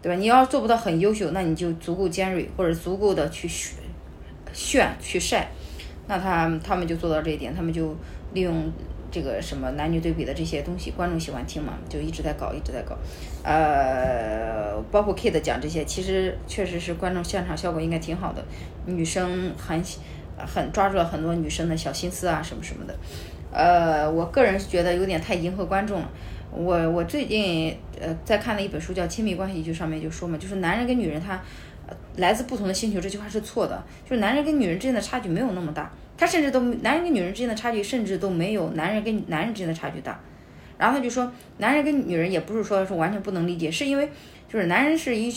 [0.06, 0.20] 对吧？
[0.20, 3.80] 你要做不到很优秀，那你就足够尖锐，或者足够的去炫
[4.54, 5.48] 炫去晒，
[6.06, 7.98] 那他他们就做到这一点，他们就
[8.32, 8.72] 利用
[9.10, 12.96] 这个什么男女对比的这些东西，观众喜欢听嘛，就一直在搞，一直在搞。
[13.42, 18.46] 呃，包括 Kid 讲这些，其实确实是观众现场效果应该挺好的，
[18.86, 19.82] 女生很
[20.38, 22.96] 很抓住了很多女生的小心思啊，什么什么的。
[23.52, 26.10] 呃，我个人是觉得有点太迎合观众了。
[26.56, 31.38] 我我最近呃在看的一本书叫《亲密关系》，就上面就说嘛，就是男人跟女人他
[32.16, 33.84] 来自不同的星球，这句话是错的。
[34.04, 40.18] 就是男人跟女人之间的差距没有那么大，他甚至都男人跟女人之间的差距甚至都没有男人跟男人之间的差距大。
[40.78, 44.10] 然后他就说，男人跟女人也不是说是完全不能理解，是因为
[44.48, 45.34] 就是男人是一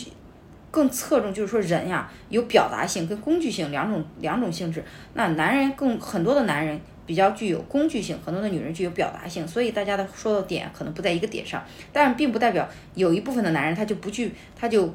[0.71, 4.85] 更侧重，就是说人呀有表达性跟工具性两种两种性质。
[5.15, 6.81] 那男人更很多的男人。
[7.09, 14.93] 比较具有工具性，很多的女人具有表达性，所以大家的说的点可能不在一个点上，但并不代表有一部分的男人他就不具，他就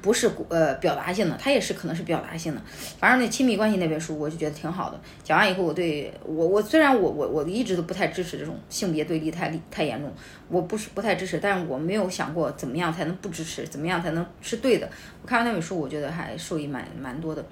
[0.00, 2.62] 不是呃表达性的，他也是可能是表达性的。
[2.98, 10.10] 反正那亲密关系那本书我就觉得挺好的，讲完以后我对我我虽然我我我一直都不太支持这种性别对立太太严重，
[10.48, 14.88] 我不是不太支持，但是我没有想过怎么样才能不支持，怎么样才能是对的。
[15.22, 17.44] 我看完那本书，我觉得还受益蛮蛮多的。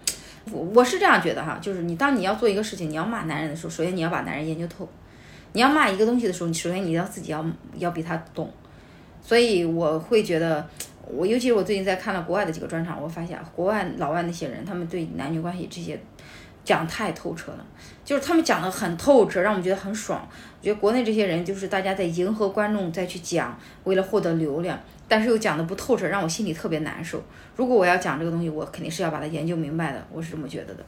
[0.52, 4.86] 我我是这样觉得哈，就是你当你要做一个事情，你要骂男人的时候，首先你要把男人研究透；
[5.52, 7.44] 你要骂一个东西的时候，你首先你要自己要
[7.78, 8.50] 要比他懂。
[9.22, 10.68] 所以我会觉得，
[11.06, 15.98] 我尤其是我最近在看了国外的几个专场，我发现国外老外那些人，他们对男女关系这些
[16.64, 17.64] 讲太透彻了，
[18.04, 20.26] 就是他们讲的很透彻，让我们觉得很爽。
[20.30, 24.78] 我觉得国内这些人就是大家在迎合观众再去讲，为了获得流量。
[25.06, 27.22] 但是又讲的不透彻，让我心里特别难受。
[27.54, 30.84] 如果我要讲这个东西，我肯定是要把它研究明白的，我是这么觉得的。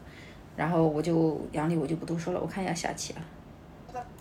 [0.56, 2.40] 然后我就杨丽，我就不多说了。
[2.40, 3.20] 我看一下下期啊。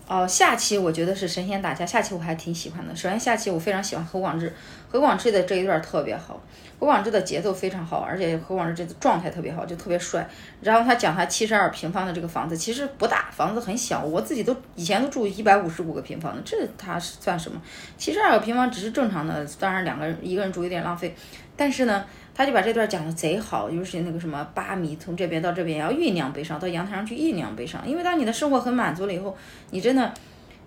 [0.08, 2.94] 哦，下期我觉得是神仙打架，下期我还挺喜欢的。
[2.94, 4.54] 首先下期我非常喜欢何广智，
[4.88, 6.40] 何广智的这一段特别好，
[6.78, 10.28] 何广智的节奏非常好，而且何广智这个状态特别好，就特别帅。
[10.60, 17.60] 然后他讲他七十二平方的这个房子其实不大，房子很小，我自己都以前都住一百五十五个平方的，这他算什么？
[17.98, 21.12] 七十二个平方只是正常的，当然两个人一个人住有点浪费，
[21.56, 22.04] 但是呢。
[22.38, 27.80] 他就把这段讲的贼好，就是那个什么八米从这边到这边要酝酿悲伤，到阳台上去酝酿悲伤。
[27.88, 29.34] 因为当你的生活很满足了以后，
[29.70, 30.12] 你真的，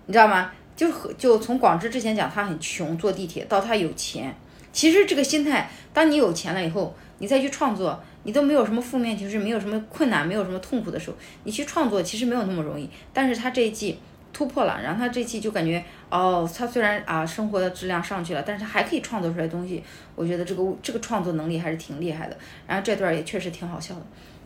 [0.06, 0.50] 你知道吗？
[0.74, 4.34] 就和就从广志之前讲他很穷坐地铁，到他有钱，
[4.72, 12.90] 其实这个心态，当你有钱了以后，你再去创作，你都没有什么负面情绪，没有什么困难，没有什么痛苦的时候，你去创作其实没有那么容易。
[13.12, 13.96] 但是他这一季。
[14.32, 19.82] 突破了，然后他这期就感觉哦，他虽然啊生活的质量上去了，但是他还可以创作出来东西。
[20.14, 22.36] 我觉得这个这个创作能力还是挺厉害的。
[22.66, 24.02] 然后这段也确实挺好笑的，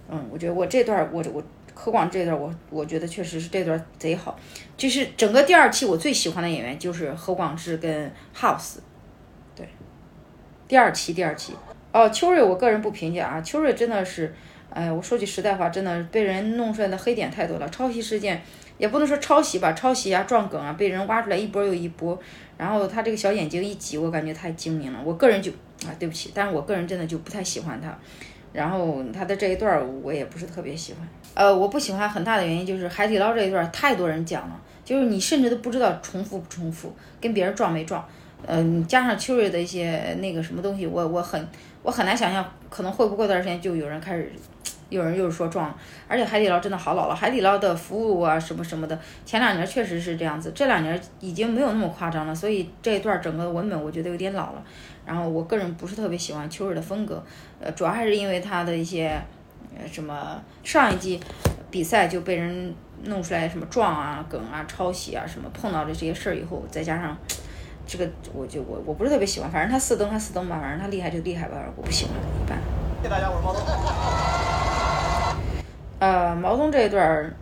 [0.08, 1.42] 嗯，我觉得我这段我我
[1.74, 4.38] 何广这段我我觉得确实是这段贼好。
[4.76, 8.78] 就是整个第二期我最喜欢的演员就是何广智跟 House，
[9.54, 9.68] 对，
[10.66, 11.52] 第二期第二期
[11.92, 14.34] 哦，秋瑞我个人不评价啊，秋瑞真的是，
[14.70, 18.42] 哎，我说句实在话，真的被人弄出来的黑点太多了，抄袭事件。
[18.78, 22.18] 也不能说抄袭吧，抄袭啊，撞梗啊，被人挖出来一波又一波。
[22.56, 25.00] 然后他这个小眼睛一挤，我感觉太精明了。
[25.04, 25.50] 我个人就
[25.86, 27.96] 啊，对不起，但是我个人真的就不太喜欢他。
[28.52, 31.08] 然后他的这一段我也不是特别喜欢。
[31.34, 38.06] 呃，我不喜欢很大的原因就是海底捞这一段太多人讲了，就是你甚至都不知道重复不重复，跟别人撞没撞。
[38.46, 41.48] 嗯，加上秋瑞的一些那个什么东西，我我很
[41.82, 44.30] 我很难想象，可能会不过段时间就有人开始。
[44.90, 45.74] 有人又是说撞，
[46.06, 47.14] 而且海底捞真的好老了。
[47.14, 52.34] 海底捞的服务啊，什么什么的，前两年确实是这样子，这两年已经没有那么夸张了。
[52.34, 54.62] 所以这一段整个文本我觉得有点老了。
[55.06, 57.22] 然后我个人不是特别喜欢秋日的风格，
[57.60, 59.20] 呃，主要还是因为他的一些
[59.76, 61.20] 呃什么上一季
[61.70, 67.14] 比赛就被人弄出来什么撞啊、梗啊、抄袭啊什么，碰到的这些事儿以后，再加上
[67.86, 69.50] 这个，我就我我不是特别喜欢。
[69.50, 72.58] 反正他四登他四登吧，反正他厉害就厉害吧，我不喜欢，一般。
[73.02, 74.73] 谢谢大家，我是毛东。
[75.98, 77.34] 呃，毛东这一段儿，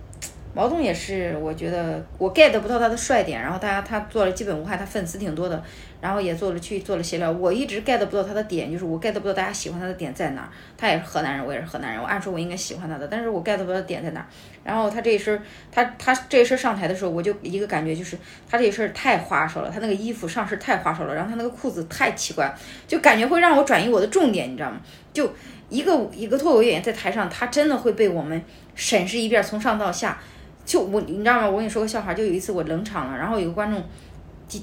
[0.55, 5.61] 毛东也是，我觉得我 get 不到他的帅点，然后大家他做了基本无害，他粉丝挺多的，
[6.01, 10.49] 然后也做了去做了协调，我一直 get 不到他的点，就是我 get 不到大家喜欢他的点在哪儿。
[10.77, 14.27] 他也是河南人，我也是河南人，我按说我应该喜欢他的，但是我 get 不到点在哪儿。
[14.63, 15.41] 然后他这一身，
[15.73, 18.17] 他他这一身上台的时候，我就一个感觉就是
[18.49, 22.55] 他这一身太花哨了，他那个衣服上身太花哨了，然后他那个裤子太奇怪，
[22.87, 24.79] 就感觉会让我转移我的重点，你知道吗？
[25.13, 25.31] 就
[25.73, 28.41] 一个一个脱口演员在台上，他真的会被我们
[28.75, 30.21] 审视一遍，从上到下。
[30.67, 31.49] 就我，你知道吗？
[31.49, 33.83] 我跟你说个笑话，就有一次我冷场了，然后有个观众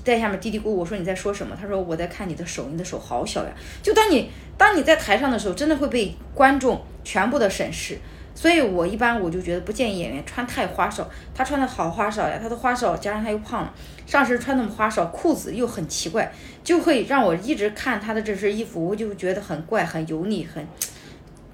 [0.04, 1.58] 在下面嘀嘀咕咕，我说你在说什么？
[1.60, 3.52] 他说我在看你的手，你的手好小呀。
[3.82, 7.98] 就当你当你在台上的时候，真的会被观众全部的审视。
[8.36, 13.74] 所以我一般我就觉得不建议演员穿太花哨，他穿的好花哨呀，他的花哨加上他又胖了，
[14.06, 16.32] 上身穿那么花哨，裤子又很奇怪，
[16.64, 20.66] 就会让我一直看他的这身衣服，我就觉得很怪、很油腻、很，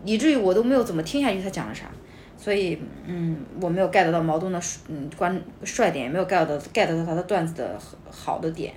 [0.05, 1.85] 以至于我都没有怎么听下去他讲了啥。
[2.37, 7.79] 所以，嗯，我没有 get 到毛东的嗯关帅点，也没有 get 到 get 到他的段子的
[8.11, 8.73] 好的点。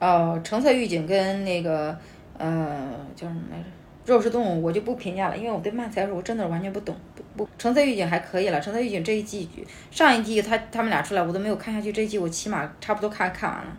[0.00, 1.96] 哦，橙色预警跟那个
[2.36, 3.64] 呃叫什么来着？
[4.06, 6.94] 肉食动物我就不评价了，因为我对漫才我真的完全不懂。
[7.14, 8.60] 不不，橙色预警还可以了。
[8.60, 9.48] 橙色预警这一季
[9.90, 13.76] 上一季他他们俩出来我都没有看下去，这一季我起码差不多看看完了。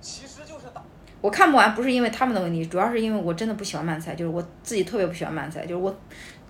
[0.00, 0.82] 其实就是打。
[1.20, 5.94] 我看不完不是因为他们的问题，主要是因为我真的不喜欢漫才，就是我自己特别不喜欢漫才，就是我。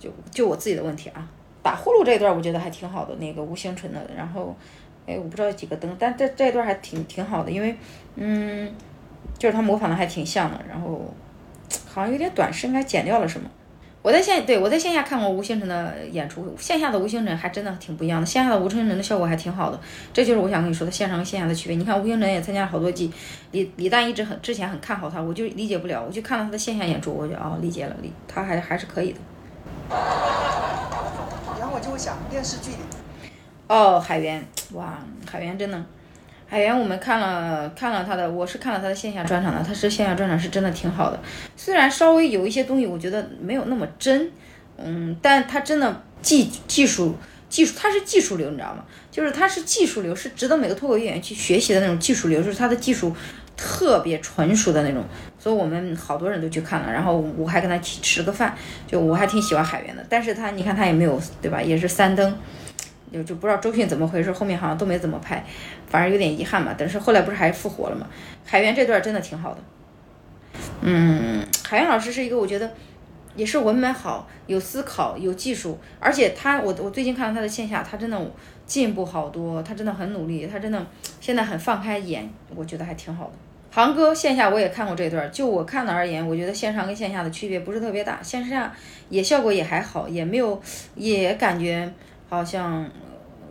[0.00, 1.28] 就就我自己的问题啊，
[1.62, 4.56] 打呼噜这一段我觉得还挺好的，那个吴星辰的，然后，
[5.06, 7.76] 哎，我不知道几个灯，但这这一段还挺挺好的，因为，
[8.14, 8.72] 嗯，
[9.36, 11.12] 就是他模仿的还挺像的，然后
[11.86, 13.46] 好像有点短，是应该剪掉了什么？
[14.02, 19.78] 我在线对我在线下看过吴星辰的演出，线下的吴星辰还真的挺不一样的，线下的吴星辰的效果还挺好的，
[20.12, 21.76] 这就是我想跟你说的线上和线下的区别。
[21.76, 23.12] 你看吴星辰也参加了好多季，
[23.50, 29.18] 李李诞一直很之前很看好他，我就理解不了，我就看了他的线下演出，我就哦理解了，理他还还是可以的。
[29.90, 32.78] 然后我就会想电视剧里，
[33.68, 34.98] 哦，海源，哇，
[35.30, 35.84] 海源真的，
[36.50, 41.20] 海源我们看了看了他的，我是看了他的线下专场的，他是线下专场是真的挺好的，
[41.54, 44.32] 虽然稍微有一些东西我觉得没有那么真，
[44.76, 47.14] 嗯，但他真的技技术
[47.48, 48.84] 技术他是技术流，你知道吗？
[49.12, 53.14] 就是他是技术流，是值得每个脱口演员去学习的那种技术流，就是他的技术。
[53.62, 55.04] 特别纯熟的那种，
[55.38, 62.34] 所以我们好多人都去看了，然后我还跟他去吃了个饭，就我还挺喜欢海源的，但是他你看他也没有对吧，也是三登，
[63.12, 65.44] 就就不知道周迅怎么回事，后面好像都没怎么拍，
[65.86, 66.74] 反正有点遗憾嘛。
[66.76, 68.06] 但是后来不是还复活了嘛？
[68.44, 69.60] 海源这段真的挺好的，
[70.82, 72.70] 嗯，海源老师是一个我觉得
[73.36, 78.30] 也是文本好，有思考，有技术，而且他我我最近看到他的线下，他真的
[78.66, 80.86] 进步好多，他真的很努力，他真的
[81.20, 83.32] 现在很放开演，我觉得还挺好的。
[83.72, 88.72] 航哥线下我也看过这段，就我看的而言，我觉得线上跟线下的区别不是特别大，线下
[89.08, 90.60] 也效果也还好，也没有，
[90.96, 91.88] 也感觉
[92.30, 92.88] 好像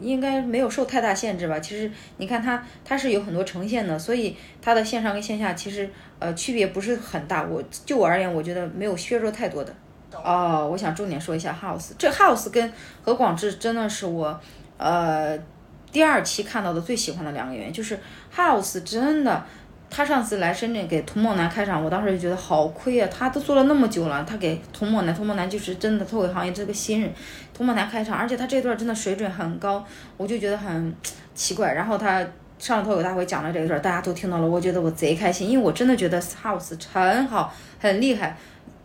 [0.02, 1.60] 应该没有受太大限制吧。
[1.60, 5.88] 其实你看它，它是有很多呈现的，所以它的线上跟线下其实
[6.18, 7.44] 呃区别不是很大。
[7.44, 9.72] 我就我而言，我觉得没有削弱太多的。
[10.12, 14.40] 哦，我想重点说一下 House，这 House 跟何广智真的是我
[14.78, 15.38] 呃
[15.92, 18.00] 第二期看到的最喜欢的两个演员，就是
[18.36, 19.46] House 真的。
[19.92, 23.10] 他上次来深圳给童梦楠开场，我当时就觉得好亏啊！
[23.12, 27.12] 他都做了那么久了，他给童梦楠，童梦楠就是真的脱口行业这个新人，
[27.54, 29.84] 童梦楠开场，而且他这段真的水准很高，
[30.16, 30.96] 我就觉得很
[31.34, 31.74] 奇怪。
[31.74, 32.24] 然后他
[32.60, 38.38] 上了脱口大会讲了这一段，大家都听到了，我觉得我贼开心，因为我真的觉得 House 很好，很厉害，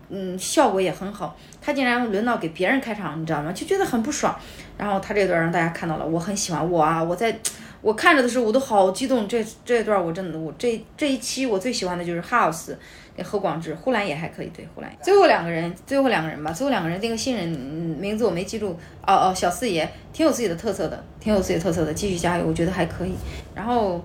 [0.08, 1.36] 嗯，效果也很好。
[1.60, 3.52] 他竟然轮到给别人开场，你知道吗？
[3.52, 4.34] 就觉得很不爽。
[4.78, 7.38] 然后他这段让大家看到了，我很喜欢我啊，我在。
[7.84, 9.28] 我看着的时候，我都好激动。
[9.28, 12.74] 这这一段我真的，我这这一期我最喜欢的就是 House
[13.22, 14.90] 何广智，呼兰也还可以，对呼兰。
[15.02, 18.70] 最后两个人，最后两个人吧，最后两个人那个新人名字我没记住。
[19.06, 23.12] 哦哦，小四爷挺有自己的特色的，挺有自己的特色的，继续加油，我觉得还可以。
[23.54, 24.02] 然后，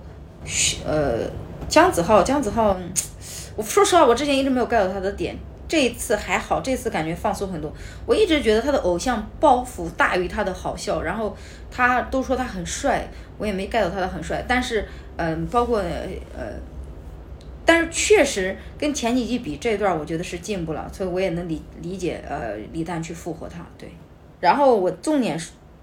[0.84, 1.20] 呃，
[1.66, 2.76] 姜子浩，姜子浩，
[3.56, 5.34] 我说实话，我之前一直没有 get 到他的点。
[5.66, 7.72] 这一次还好，这次感觉放松很多。
[8.04, 11.34] 我一直觉得他的偶像包袱大于他的好笑，然后
[11.70, 13.08] 他都说他很帅，
[13.40, 14.44] 我也没 get 到他的很帅。
[14.46, 16.52] 但是，嗯，包括呃，
[17.64, 23.66] 但是确实跟前几季比，这段我觉得是进步了，所以我也能理理解呃李诞去复活他。
[23.78, 23.88] 对，
[24.40, 25.40] 然后我重点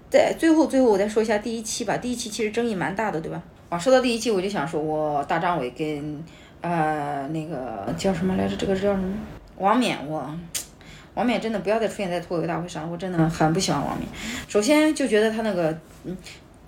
[0.08, 1.96] 在最后最后我再说一下第一期吧。
[1.96, 3.42] 第一期其实争议蛮大的，对吧？
[3.68, 6.24] 啊，说到第一期，我就想说我大张伟跟
[6.62, 8.56] 呃那个叫什么来着？
[8.56, 9.14] 这个叫什么？
[9.58, 10.24] 王冕，我
[11.14, 14.08] 王冕真的不要再出现在脱口秀大会上，我真的很不喜欢王冕。
[14.46, 16.16] 首先就觉得他那个嗯，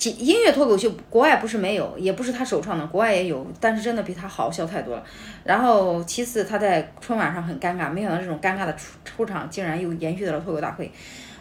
[0.08, 5.04] 音乐脱口秀国外不是没有，也不是他首创的，国外也有，但是真的比他好笑太多了。
[5.44, 10.90] 然后其次他在春晚上很尴尬，没想到这种尴尬的出出场竟然又延续到了脱口大会。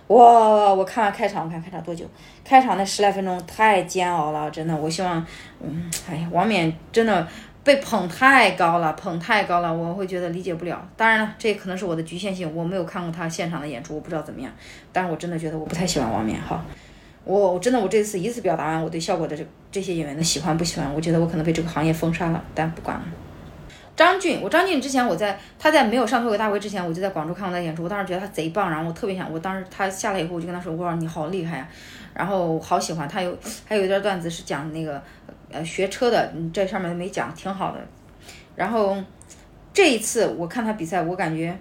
[0.08, 2.04] 哇，我看完开场，我看开场多久？
[2.44, 4.76] 开场那十来分钟太煎熬了，真的。
[4.76, 5.24] 我希望，
[5.62, 7.28] 嗯，哎呀，王冕真的
[7.64, 10.84] 被捧太高了，捧太高了，我会觉得理解不了。
[10.98, 14.52] 当然了，这可能是我的局限性，我没有看过他现场的演出，我不知道怎么样。
[14.92, 16.66] 但是我真的觉得我不太喜欢王冕哈。
[17.26, 23.04] 我我真的我这次一次表达完我对效果的这这些演员的喜欢不喜欢，我觉得我可能被这个行业封杀了，但不管了。
[23.96, 31.68] 张俊，我张俊之前我在他在没有上脱口大会之前，我就在广州看过他演出，我当时觉得他贼棒，然后我特别想，我当时他下来以后，我就跟他说，我说你好厉害呀，
[32.14, 35.04] 然后好喜欢他有还有一段段子是讲那个
[35.52, 37.80] 呃学车的，这上面没讲，挺好的。
[38.56, 38.96] 然后
[39.74, 41.54] 这一次我看他比赛，我感觉，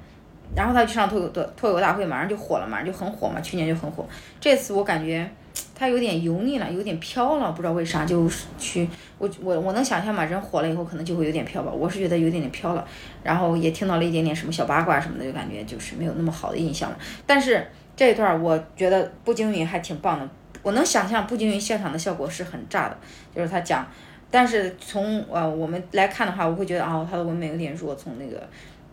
[0.55, 4.07] 然后他去上脱口的脱口大会，马上就火了，马上就很火嘛，去年就很火。
[4.41, 5.29] 这次我感觉。
[5.75, 8.29] 他有点油腻了，有点飘了，不知道为啥就
[8.59, 8.89] 去
[9.19, 11.71] 我我我能想象嘛，人火了以后可能就会有点飘吧。
[11.71, 12.87] 我是觉得有点点飘了，
[13.23, 16.99] 然后也听到了一点点什么小八卦什么的，就感觉就是没有那么好的印象了。
[17.27, 20.29] 但是这一段我觉得步惊云还挺棒的，
[20.63, 22.97] 我能想象步惊云现场的效果是很炸的，
[23.35, 23.87] 就是他讲，
[24.31, 28.49] 但是从呃我们来看的话，我会觉得啊他的文本有点弱，从那个。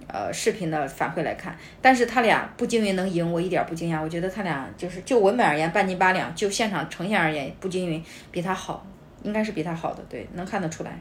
[0.07, 4.01] 呃，视频的反馈来看，但是他俩步惊云能赢，我一点不惊讶。
[4.01, 8.85] 我觉得他俩就是就文本而言半斤八两，就现场呈现而言，步惊云比他好，
[9.23, 10.99] 应该是比他好的，对，能看得出来。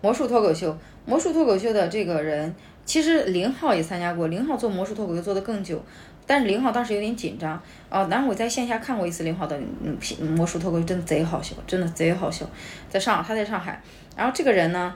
[0.00, 2.54] 魔术脱口秀，魔术脱口秀的这个人，
[2.86, 5.84] 其实零号也参加过，零号做魔术脱口秀做的更久，
[6.26, 8.08] 但是零号当时有点紧张哦。
[8.10, 9.98] 然后我在线下看过一次零号的嗯
[10.34, 12.48] 魔术脱口秀，真的贼好笑，真的贼好笑。
[12.88, 13.80] 在上他在上海，
[14.16, 14.94] 然后这个人呢？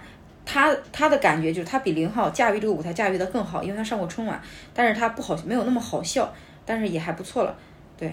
[0.52, 4.40] 他他的感觉就是他比林浩驾驭这个舞台驾驭的更好，因为他上过春晚，
[4.74, 6.32] 但是他不好没有那么好笑，
[6.66, 7.54] 但是也还不错了。
[7.96, 8.12] 对，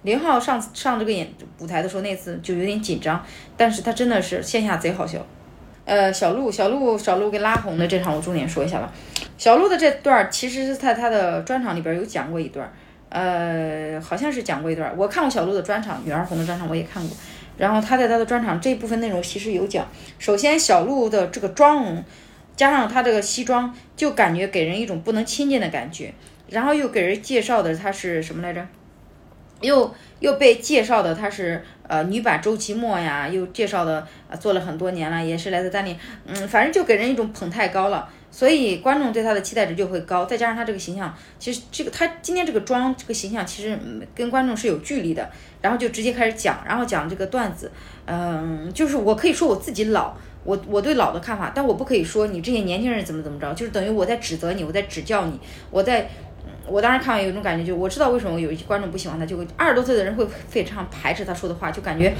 [0.00, 3.22] 林浩上上这个演舞台的时候那次就有点紧张，
[3.54, 5.18] 但是他真的是线下贼好笑。
[5.84, 8.90] 呃，小鹿小鹿小鹿跟拉红的这场我重点说一下吧。
[9.36, 12.72] 小鹿的这段其实是在他的专场里边有讲过一段，
[13.10, 14.90] 呃，好像是讲过一段。
[14.96, 17.14] 我看过小鹿的专场，女儿红的专场我也看过。
[17.56, 19.86] 然后他在他的专场这一部分内容其实有讲，
[20.18, 22.04] 首先小鹿的这个妆容，
[22.56, 26.12] 加上他这个西装，就感觉给人一种不能亲近的感觉。
[26.48, 28.66] 然后又给人介绍的他是什么来着？
[29.60, 34.06] 又又被介绍的他是呃女版周奇墨呀，又介绍的
[34.38, 35.96] 做了很多年了，也是来自丹尼，
[36.26, 38.08] 嗯，反正就给人一种捧太高了。
[38.34, 43.78] 所以观众对他的期待值就会高，再加上他这个形象，其实这个他今天这个妆这个形象其实
[44.12, 45.30] 跟观众是有距离的，
[45.62, 47.70] 然后就直接开始讲，然后讲这个段子，
[48.06, 55.38] 嗯，就是我可以说我自己老，我我对老的看法，但我不可以说你这些年轻人怎么怎么着，就是等于我在指责你，我在指教你，
[55.70, 56.10] 我在。
[56.66, 62.12] 我当时看完有一种感觉，就我知道为什么有一些观众不喜欢他，就会二十多岁的人会非常排斥他说的话，就感觉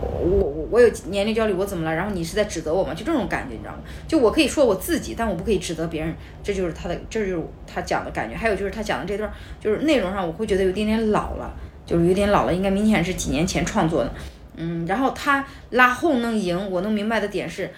[0.00, 1.94] 我我我有年龄焦虑，我怎么了？
[1.94, 2.94] 然后你是在指责我吗？
[2.94, 3.80] 就这种感觉，你知道吗？
[4.08, 8.34] 就我可以说我自己，但我不可以指责别人，这就是他的，这就是他讲的感觉。
[8.34, 9.30] 还有就是他讲的这段，
[9.60, 14.10] 就是内容上我会觉得有点点老了，就是有点老了，应该明显是几年前创作的。
[14.56, 17.70] 嗯，然后他拉后能赢，我能明白的点是，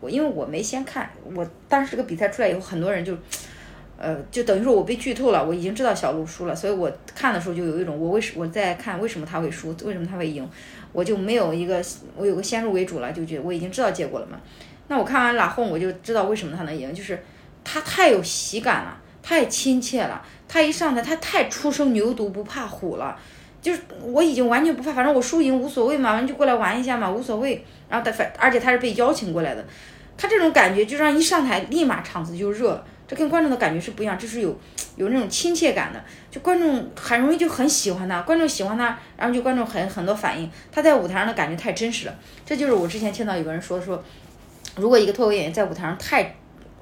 [0.00, 3.12] 我因为我没先看，我当时这个比赛出来以后，很多人就。
[3.98, 10.46] 呃，就等于说我被剧透了，我已经知道小鹿输了，所以我看的时候就有一种我为什我在看为什么他会输，为什么他会赢，
[10.92, 11.82] 我就没有一个
[12.14, 14.38] 我有个先入为主了，就觉得我已经知道结果了嘛。
[14.88, 17.18] 那我看完拉轰，我就知道为什么他能赢，就是
[17.64, 23.18] 他太有喜感了，太亲切了，他一上台他太初生牛犊不怕虎了，
[23.62, 27.64] 就是我已经完全不怕，反正我输赢无所谓嘛，完就过来玩一下嘛，无所谓。
[27.88, 29.64] 然后他反而且他是被邀请过来的，
[30.18, 32.84] 他这种感觉就让一上台立马场子就热了。
[33.08, 34.58] 这跟观众的感觉是不一样，这是有
[34.96, 42.14] 有那种亲切感的，就观众很容易就很喜欢他，观众喜欢他，然后就观众很很多反应，他在舞台上的感觉太真实了。
[42.44, 44.02] 这就是我之前听到有个人说说，
[44.76, 46.34] 如果一个脱口演员在舞台上太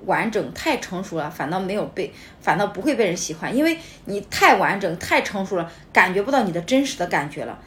[0.07, 7.59] 完整、太成熟了，反倒没有被，反倒不会被人喜欢，因为你太完整、太成熟了，感觉不到你的真实的感觉了。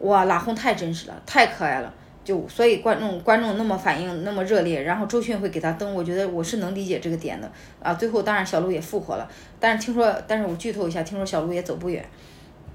[0.00, 1.92] 哇，拉轰太真实了，太可爱了。
[2.28, 7.50] 就所以观众观众那么反应那么热烈，然后周迅会给他登，我觉得我是能理解这个点的
[7.82, 7.94] 啊。
[7.94, 9.26] 最后当然小鹿也复活了，
[9.58, 12.06] 但是听说，但是我剧透一下，听说小鹿也走不远。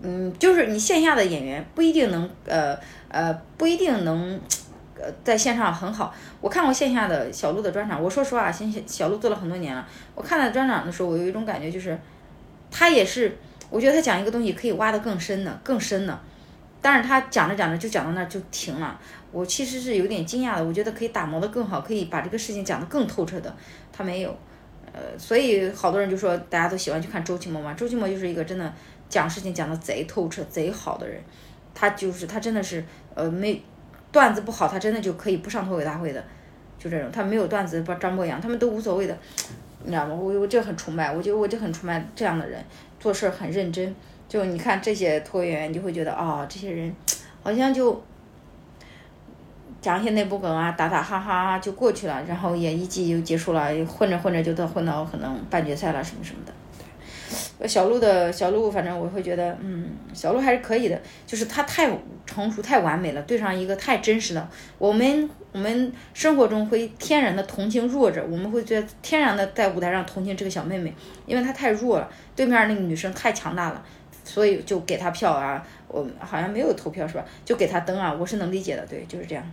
[0.01, 2.75] 嗯，就是你线下的演员不一定能呃
[3.09, 4.41] 呃不一定能
[4.95, 6.11] 呃在线上很好。
[6.41, 9.87] 我看过线下的小鹿的专场，我说实话，线小鹿做了很多年了。
[10.15, 11.95] 我看他专场的时候，我有一种感觉，就是
[12.71, 13.37] 他也是，
[13.69, 16.19] 我觉得他讲一个东西可以挖得更深的，更深的。
[16.85, 18.99] 但是他讲着讲着就讲到那儿就停了，
[19.33, 20.63] 我其实是有点惊讶的。
[20.63, 23.53] 我觉得可以打磨的更好，可以把这个事情讲得更透彻的，
[23.91, 24.33] 他没有。
[24.93, 27.73] 呃，所以好多人就说大家都喜欢去看周奇墨嘛。
[27.73, 28.73] 周奇墨就是一个真的
[29.09, 31.19] 讲事情讲得贼透彻、贼好的人。
[31.73, 33.59] 他就是他真的是呃没
[34.11, 36.23] 段子不好，他真的就可以不上脱口大会的，
[36.77, 37.11] 就这种。
[37.11, 39.17] 他没有段子，不张博洋他们都无所谓的，
[39.83, 40.13] 你知道吗？
[40.13, 42.63] 我我这很崇拜，我觉得我就很崇拜这样的人，
[42.99, 43.95] 做事很认真。
[44.29, 46.95] 就你看这些脱口演员，你就会觉得哦，这些人
[47.41, 47.99] 好像就
[49.83, 56.53] 讲一些内部梗啊，打打哈哈就过去了，然后也一季就结束了，混着混着就到混到可能半决赛了什么什么的。
[57.67, 61.89] 小鹿的小鹿，反正我会觉得，嗯，小鹿还是可以的，就是他太
[62.25, 64.49] 成熟、太完美了，对上一个太真实的。
[64.77, 70.93] 我们我们生活中会天然的同情弱者，我们会觉得天然的在舞台上同情这个小妹妹，
[71.25, 73.83] 因为她太弱了，对面那个女生太强大了，
[74.23, 75.65] 所以就给她票啊。
[75.87, 77.25] 我好像没有投票是吧？
[77.43, 79.43] 就给她登啊，我是能理解的，对，就是这样。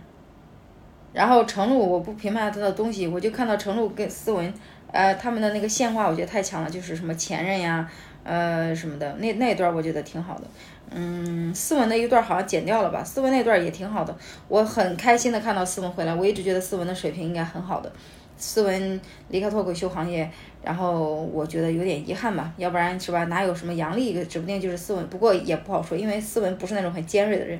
[1.13, 4.53] 然后程璐，我不评判她的东西，我就看到程璐跟思文。
[4.91, 7.89] 呃，他们的那个线化我觉得太强了，就是什么前任呀，
[8.25, 10.43] 呃什么的，那那一段我觉得挺好的。
[10.89, 13.01] 嗯，思文那一段好像剪掉了吧？
[13.01, 14.13] 思文那段也挺好的，
[14.49, 16.13] 我很开心的看到思文回来。
[16.13, 17.89] 我一直觉得思文的水平应该很好的。
[18.35, 18.99] 思文
[19.29, 20.29] 离开脱口秀行业，
[20.61, 23.23] 然后我觉得有点遗憾吧，要不然是吧？
[23.25, 25.07] 哪有什么杨笠，指不定就是思文。
[25.07, 27.57] 不过也不好说，因为思文不是那种很尖锐的人，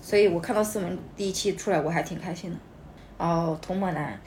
[0.00, 2.56] 所以我看到思文第一期出来，我还挺开心的。
[3.20, 4.18] 哦，童漠男。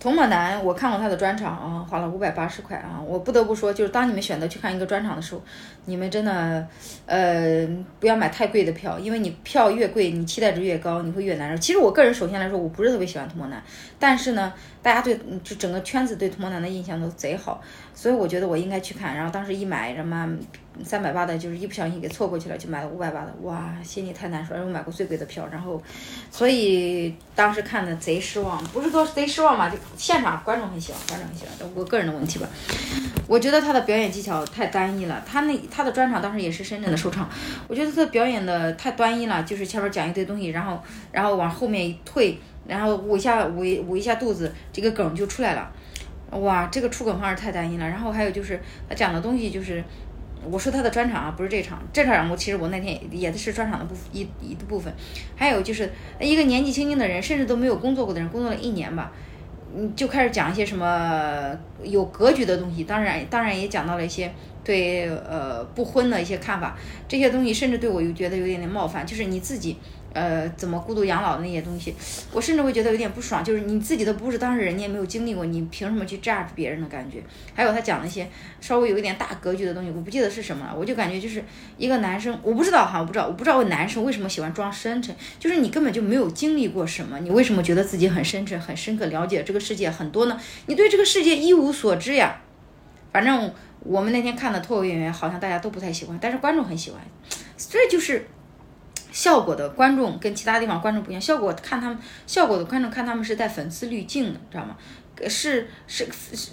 [0.00, 3.02] 童漠男，我看过他的专场啊，花了五百八十块啊。
[3.04, 5.42] 我不得不说，就是当你们选择去看一个专场的时候，
[5.86, 6.64] 你们真的，
[7.04, 7.66] 呃，
[7.98, 11.58] 不要买太贵的票，因为你票越贵，你期待值越高，你会越难受。
[11.58, 13.60] 其实我个人首先来说，我不是特别喜欢童漠男，
[13.98, 17.60] 但是呢，大家对就整个圈子对童漠男的印象都贼好，
[17.92, 19.16] 所以我觉得我应该去看。
[19.16, 20.30] 然后当时一买什么
[20.84, 24.54] 三百八的，就是一不小心给错过去了，就买了五百八的，哇，心里太难受。
[24.54, 25.82] 我买过最贵的票，然后，
[26.30, 29.76] 所以当时看的贼失望，不是说贼失望吧，就。
[29.96, 32.46] 现场观众很喜欢，观众很喜欢，我个人的问题吧。
[33.26, 35.22] 我觉得他的表演技巧太单一了。
[35.26, 37.28] 他那他的专场当时也是深圳的首场，
[37.66, 40.80] 我觉得他表演的太单一了，就是前面讲一堆东西，然后
[41.12, 45.70] 然后往后面一退，然后捂一下捂一捂一下肚子，这个梗就出来了。
[46.30, 47.86] 哇，这个出梗方式太单一了。
[47.86, 49.82] 然后还有就是他讲的东西就是。
[50.50, 54.92] 我说他的专场啊，不是这场，这场我其实我那天也也是专场的部一一部分。
[55.36, 59.12] 还有就是一个年纪轻轻的人，甚至都没有工作过的人，工作了一年吧。
[59.76, 64.32] 嗯，就开始讲一些什么有格局的东西，当然，当然也讲到了一些
[64.64, 66.76] 对呃不婚的一些看法，
[67.06, 69.76] 这些东西甚至对我又觉得有点点冒犯，就是你自己。
[70.14, 71.94] 呃，怎么孤独养老的那些东西，
[72.32, 73.44] 我甚至会觉得有点不爽。
[73.44, 77.22] 就是你自己都不是当事人，你也没有经历过，你凭什么去 judge 别人的感觉？
[77.54, 78.28] 还有他讲那些
[78.60, 80.74] 稍微有一点大格局的东西，我不记得是什么了。
[80.76, 81.44] 我就感觉就是
[81.76, 90.40] 一个男生，我不知道哈，我不知道，我不知道男生为什么喜欢装深沉，就是你根本就没有经历过什么，你为什么觉得自己很深沉、很深刻了解这个世界很多呢？
[90.66, 92.40] 你对这个世界一无所知呀。
[93.12, 97.00] 反正我们那天看的脱口演员好像大家都不太喜欢，但是观众很喜欢，
[97.56, 98.26] 这就是。
[99.10, 104.76] 效果的观众跟其他地方观众不一样，效果看他们效果的观众看他们是带粉丝滤镜的，知道吗？
[105.28, 106.06] 是是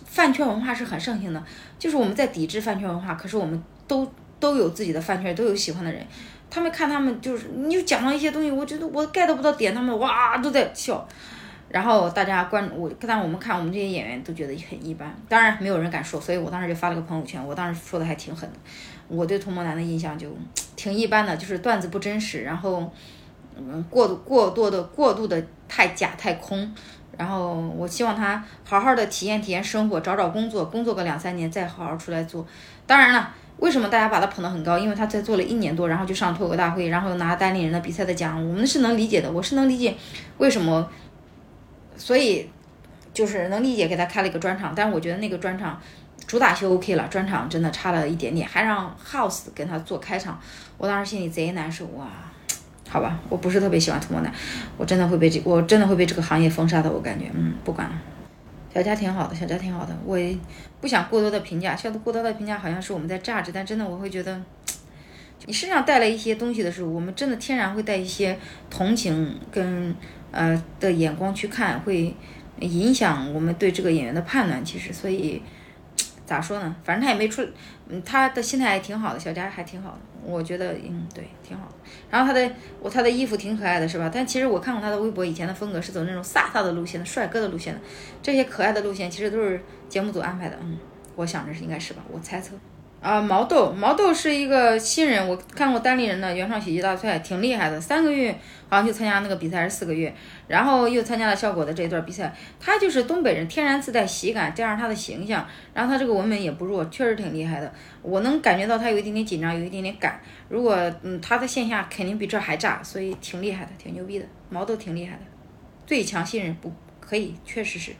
[0.05, 1.43] 饭圈文化是很盛行的，
[1.77, 6.03] 就是我们在抵制饭圈文化，可是我们都都有自己的饭圈，都有喜欢的人。
[6.49, 11.07] 他们看他们就是你就讲了一些东西，我觉得我 get 不到点，他们哇都在笑。
[11.67, 18.57] 然后大家关我，但我们看我们这些演员都觉得很一般，当然没有人敢说，所以我当时就发了个朋友圈，我当时说的还挺狠的。
[19.07, 20.29] 我对童漠男的印象就
[20.75, 22.91] 挺一般的，就是段子不真实，然后
[23.55, 26.73] 嗯过度过多的过度的太假太空，
[27.17, 32.45] 然后我希望他好好的体验体验生活，找找工作，工作个两三年再好好出来做。
[32.87, 34.77] 当然了，为什么大家把他捧得很高？
[34.77, 39.95] 因为他在做了一年多，然后就上脱口大会，然后拿单立人的比赛的奖，我们是能理解的，我是能理解
[40.39, 40.89] 为什么，
[41.95, 42.49] 所以
[43.13, 45.79] 就是能理解给他开了一个专场，但是我觉得那个专场。
[46.27, 50.39] 主打秀 OK 了，专场真的差了一点点，还让 House 跟他做开场，
[50.77, 52.07] 我当时心里贼难受哇！
[52.89, 54.33] 好吧，我不是特别喜欢涂抹男，
[54.77, 57.95] 我真的会被这，我真的会被这个行业封杀的，我感觉，嗯，不管了。
[58.73, 60.17] 小佳挺好的，小佳挺好的，我
[60.81, 64.41] 不想过多的评价，笑得过多的评价好像是我们在榨汁，但真的我会觉得，
[65.45, 68.37] 你身上带来一些东西的时候，我们真的天然会带一些
[68.69, 69.95] 同情跟
[70.31, 72.15] 呃的眼光去看，会
[72.59, 75.41] 影响我们对这个演员的判断，其实，所以。
[76.25, 76.75] 咋说呢？
[76.83, 77.45] 反正他也没出，
[77.87, 81.67] 嗯，他的心态还挺好的，小佳还挺好的，我觉得，嗯，对，挺好。
[82.09, 82.51] 然后他的，
[82.81, 84.09] 我他的衣服挺可爱的，是吧？
[84.13, 87.79] 但其实我看过他的微博，以前的风格是走那种飒飒的路线的，帅哥的路线的。
[88.23, 90.77] 这些可爱的路线其实都是节目组安排的，嗯，
[91.15, 92.55] 我想着是应该是吧，我猜测。
[93.05, 98.31] 啊，毛豆，毛豆是一个新人，我看过单立人的原创喜剧大赛，挺厉害的，三个月
[98.67, 100.11] 好像就参加那个比赛，还是四个月，
[100.47, 102.33] 然后又参加了效果的这一段比赛。
[102.59, 107.71] 他就是东北人，天然自带喜感，加上他的形象，然后他这个文本也不弱，确实挺厉害的。
[108.01, 110.19] 我能感觉到他有一点点紧张，有一点点赶。
[110.49, 114.25] 如果嗯，他在线下肯定比这还炸，所以挺厉害的，挺牛逼的。
[114.49, 115.21] 毛豆挺厉害的，
[115.85, 117.91] 最强新人不可以，确实是。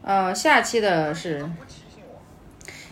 [0.00, 1.46] 呃，下期的是。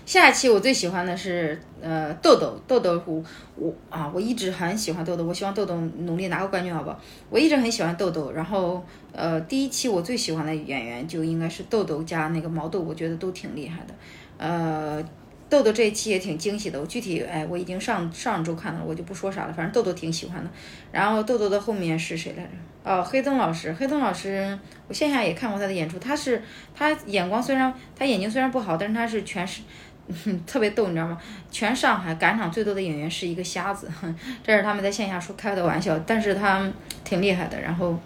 [0.09, 3.22] 下一期我最喜欢的是呃豆豆豆豆我
[3.56, 6.98] 我啊我一直很喜欢豆豆，我希望豆豆努力拿个冠军，好不好？
[7.28, 8.82] 我一直很喜欢豆豆，然后
[9.12, 13.94] 呃第一期我最喜欢的演员就应该是豆豆加那个毛豆，我觉得都挺厉害的，
[14.38, 15.04] 呃。
[15.50, 20.50] 豆豆这一期也挺惊喜的，我具体哎我已经上上周看了，我就不说啥了，反正豆豆挺喜欢的。
[20.92, 22.50] 然后豆豆的后面是谁来着？
[22.84, 26.42] 哦，黑灯老师，黑灯老师，我线下也看过他的演出，他是
[26.74, 29.62] 他眼光虽然他眼睛虽然不好，但是他是全是。
[30.46, 31.18] 特别逗，你知道吗？
[31.50, 33.90] 全上海赶场最多的演员是一个瞎子，
[34.42, 36.66] 这是他们在线下说开的玩笑，但是他
[37.04, 37.61] 挺厉害的。
[37.61, 37.98] 然后，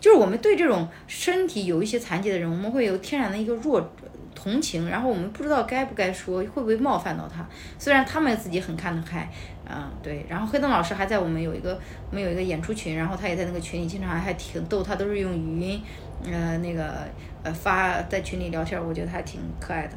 [0.00, 3.90] 就是我们对这种身体有一些残疾的人，我们会有天然的一个弱
[4.34, 7.46] 同情，然后我们不知道该不该说，会不会冒犯到他。
[7.78, 9.26] 虽然他们自己很看得开，
[9.66, 10.26] 嗯，对。
[10.28, 11.80] 然后黑灯老师还在我们有一个
[12.10, 15.82] 我们有一个演出群，然后他也在那个群里，经常还挺逗，他都是用语音，
[16.30, 17.08] 呃，那个
[17.42, 19.94] 呃发在群里聊天，我觉得还挺可爱的。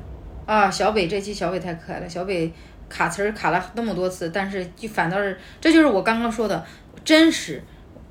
[0.47, 2.51] 啊，小北这期小北太可爱了，小北
[2.89, 6.65] 卡词儿卡了那么多次，但是就反倒是，这就是我刚刚说的
[7.05, 7.61] 真实。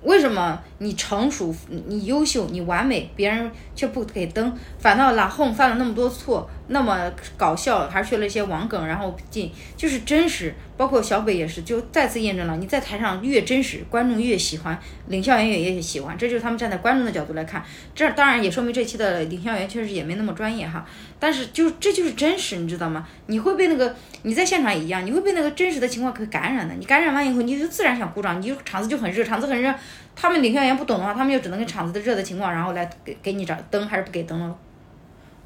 [0.02, 1.52] 为什么你成熟、
[1.88, 10.54] 你优秀、你完美，别人却不给登，反倒拉轰犯了那么多错，那么搞笑，还学了一些网梗，然后进就是真实。
[10.76, 16.18] 包括小北也是，就再次验证了你在台上越真实，观众越喜欢，领笑员也越喜欢。
[16.18, 17.64] 这就是他们站在观众的角度来看，
[17.94, 20.84] 这当然也说明这期的领笑员确实也没那么专业哈。
[21.18, 23.08] 但是就这就是真实，你知道吗？
[23.28, 26.74] 你会被那个你在现场也一样，你会被那个真实的情况给感染的。
[26.74, 29.74] 你感染完以后，你就自然想鼓掌，你就场子就很热，场子很热。
[30.14, 34.54] 他们领笑员不懂的话，他们就只能跟场子的热的情况，然后来给给你找灯还是不给灯了。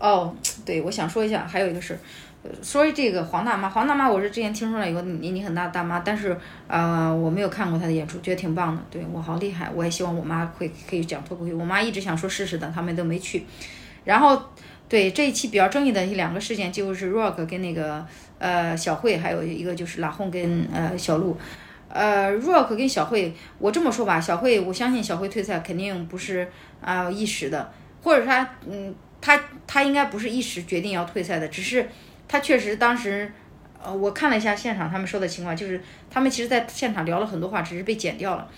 [0.01, 0.35] 哦，
[0.67, 1.97] 对，我想说一下，还有一个事。
[2.63, 6.35] 说这个黄大妈，黄大妈，我是之前听说了一个年纪很大的大妈，但是
[6.67, 8.83] 呃我没有看过她的演出，觉得挺棒的。
[8.91, 11.55] 对我好厉害，我也希望我妈会可以讲脱口秀。
[11.55, 13.45] 我妈一直想说试试的，他们都没去。
[14.05, 14.43] 然后
[14.89, 18.07] 对这一期比较争议的两个事件就是 Rock 跟那个
[18.39, 21.37] 呃小慧，还有一个就是拉红跟呃小鹿。
[21.91, 26.49] 呃，Rock 跟小慧，我这么说吧，小慧我相信小慧退赛肯定不是
[26.81, 27.71] 啊一时的，
[28.03, 31.89] 或者说嗯他他应该不是一时决定要退赛的，只是。
[32.33, 33.29] 他确实当时，
[33.83, 38.49] 呃，我看了一下现场他们说的情况，就是他们其实在现场聊了很多话，只是被剪掉了。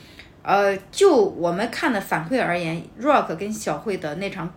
[0.43, 4.53] 呃，就我们看的反馈而言，Rock 跟小慧的那场，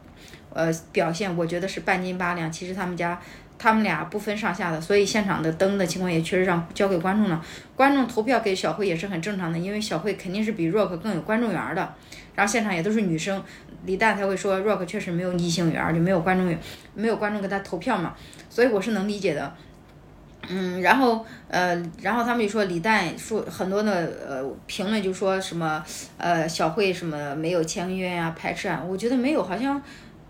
[0.54, 2.52] 呃，表现我觉得是半斤八两。
[2.52, 3.18] 其实他们家
[3.58, 7.42] 他们俩不分上下的，所以现场的灯的情况也确实让交给观众了。
[7.78, 11.94] 观众投票给小慧也是很正常的，因为小慧肯定是比 Rock 更有观众缘的。
[12.36, 13.42] 然后现场也都是女生，
[13.86, 16.60] 李诞才会说 Rock 确实没有异性缘，就没有观众缘，
[16.94, 18.14] 没有观众给他投票嘛。
[18.50, 19.54] 所以我是能理解的，
[20.48, 23.92] 嗯，然后呃，然后他们就说李诞说很多的
[24.28, 25.84] 呃评论就说什么
[26.18, 29.82] 呃小慧什么没有签约呀排斥啊，我觉得没有，好像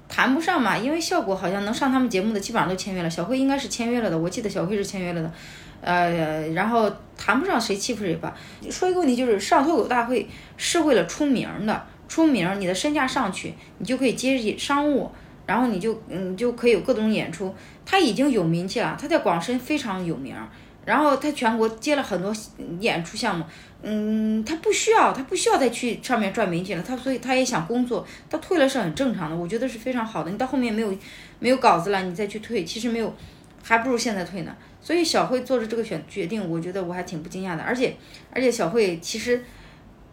[0.07, 5.31] 谈不上嘛，因为效果好像能上他们节目的基本上都签约了，小慧应该是签约了的，我记得小慧是签约了的，
[5.81, 8.35] 呃，然后谈不上谁欺负谁吧。
[8.69, 10.27] 说一个问题就是上脱口大会
[10.57, 15.11] 是为了出名的，出名你的身价上去，你就可以接商务。
[15.47, 17.53] 然后你就嗯就可以有各种演出，
[17.85, 20.35] 他已经有名气了，他在广深非常有名，
[20.83, 22.35] 然后他全国接了很多
[22.79, 23.45] 演出项目，
[23.83, 30.31] 嗯，他不需要他不需要再去上面赚名气了，他所以他也想工作，他退了是很正常的，我觉得是非常好的。
[30.31, 30.91] 你到后面没有
[31.37, 33.13] 没有稿子了，你再去退，其实没有，
[33.61, 34.55] 还不如现在退呢。
[34.81, 37.95] 所以小慧做的这个选决定，我觉得我还挺不惊讶的，而且
[38.31, 39.43] 而且小慧其实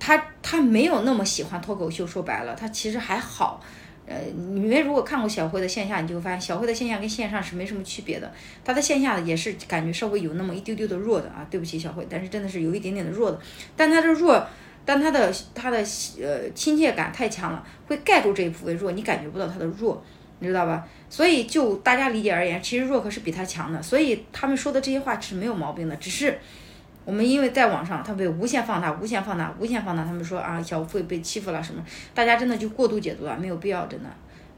[0.04, 3.62] 他他没有那么喜欢脱口秀，说白了，他其实还好。
[4.04, 8.28] 呃，你们如果看过小慧的线下，你就会发现小慧的线下跟线上是没什么区别的。
[8.64, 13.38] 他的线下也是感觉稍微有那么一丢丢的弱的啊，对不起小慧，但是真的是有一点点的弱的。
[13.76, 14.44] 但他的弱，
[14.84, 15.78] 但他的他的
[16.20, 20.02] 呃亲切感太强了，会盖住这一部分弱，你感觉不到他的弱，
[20.40, 20.84] 你知道吧？
[21.08, 23.80] 所以就大家理解而言，其实弱可是比他强的。
[23.80, 26.36] 所以他们说的这些话是没有毛病的，只是。
[27.04, 30.04] 我们因为在网上，他被无限放大、无限放大、无限放大。
[30.04, 31.84] 他们说啊，小慧被欺负了什么？
[32.14, 34.08] 大家真的就过度解读了，没有必要，真的。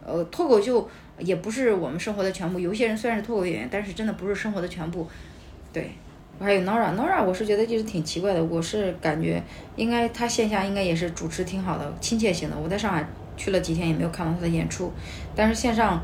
[0.04, 0.86] 呃，脱口秀
[1.18, 2.60] 也不是我们生活的全部。
[2.60, 5.08] 有些人虽然是脱口演员，但是真的不是生活的全部。
[5.72, 5.92] 对，
[6.38, 8.44] 我还有 Nora，Nora，我是觉得就是挺奇怪的。
[8.44, 9.42] 我是感觉
[9.76, 12.56] 应该他线下应该也是主持挺好的，亲切型的。
[12.62, 14.92] 我在上海去了几天，也没有看到他的演出，
[15.34, 16.02] 但是线上。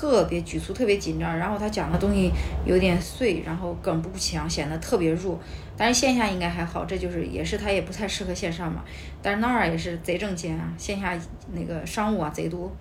[0.00, 2.32] 特别局促，特别紧张，然后他讲的东西
[2.64, 5.38] 有点碎，然后梗不强，显得特别弱。
[5.76, 8.82] 但是线下应该还好，这就是也是他也不太适合线上嘛。
[9.20, 11.14] 但是那儿也是贼挣钱啊，线下
[11.52, 12.74] 那个商务啊贼多。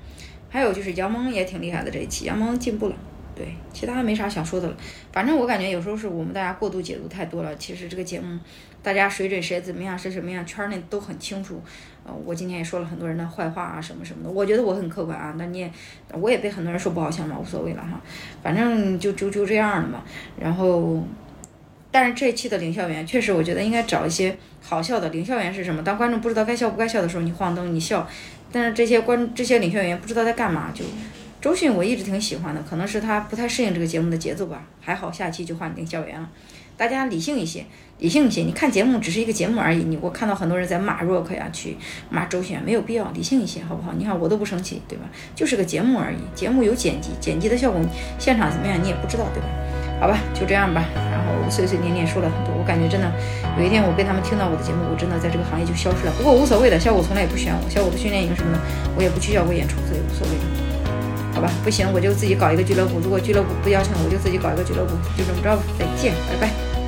[0.48, 2.96] 还有就是杨蒙也挺厉害的这一期，杨蒙进步了。
[3.36, 4.78] 对，其他没啥想说的了。
[5.12, 7.54] 反正我感觉有时候是我们大家过度解读太多了。
[7.58, 8.40] 其实这个节目，
[8.82, 11.62] 大家水准谁怎么样，谁什么样，圈内都很清楚。
[12.26, 15.72] 我今天也说了很多人的坏话啊，什么什么的，我觉得我很客观啊，那你也，
[16.12, 18.00] 我也被很多人说不好听嘛，无所谓了哈，
[18.42, 20.04] 反正就就就这样了嘛。
[20.40, 21.04] 然后，
[21.92, 25.10] 但是这一期的领笑员确实，我觉得应该找一些好笑的。
[25.10, 25.84] 领笑员是什么？
[25.84, 28.08] 当观众不知道该笑不该笑的时候，你晃灯你笑。
[28.52, 30.84] 但是这些观这些领笑员不知道在干嘛，就
[31.40, 34.66] 周迅我一直挺喜欢的，可能是他不太适应这个节目的节奏吧。
[34.82, 36.30] 还好下期就换领笑员了，
[36.80, 37.66] 大家理性一些。
[37.98, 39.84] 理性一些，你看节目只是一个节目而已。
[39.84, 41.76] 你我看到很多人在骂 Rock 呀，去
[42.10, 43.12] 骂周旋，没有必要。
[43.12, 43.92] 理性一些，好不好？
[43.98, 45.04] 你看我都不生气，对吧？
[45.36, 47.82] 就是个节目而已，节目有剪辑，剪辑的效果，
[48.18, 49.50] 现场怎么样你也不知道，对吧？
[50.00, 50.86] 好吧，就这样吧。
[50.96, 53.12] 然后我碎碎念念说了很多，我感觉真的
[53.58, 56.14] 有一天我被他们听到我的节目，我真的在这个行业就消失了。
[56.18, 58.60] 不过无所谓的，效果从来也不选我，效果的训练营什么的，
[58.96, 60.69] 我也不去效果演出，所以无所谓。
[61.40, 63.00] 好吧，不行我就自己搞一个俱乐部。
[63.00, 65.64] 如果俱乐部不邀请我，就自己搞一个俱乐部，就这么着吧。
[65.80, 66.79] 再见，拜拜。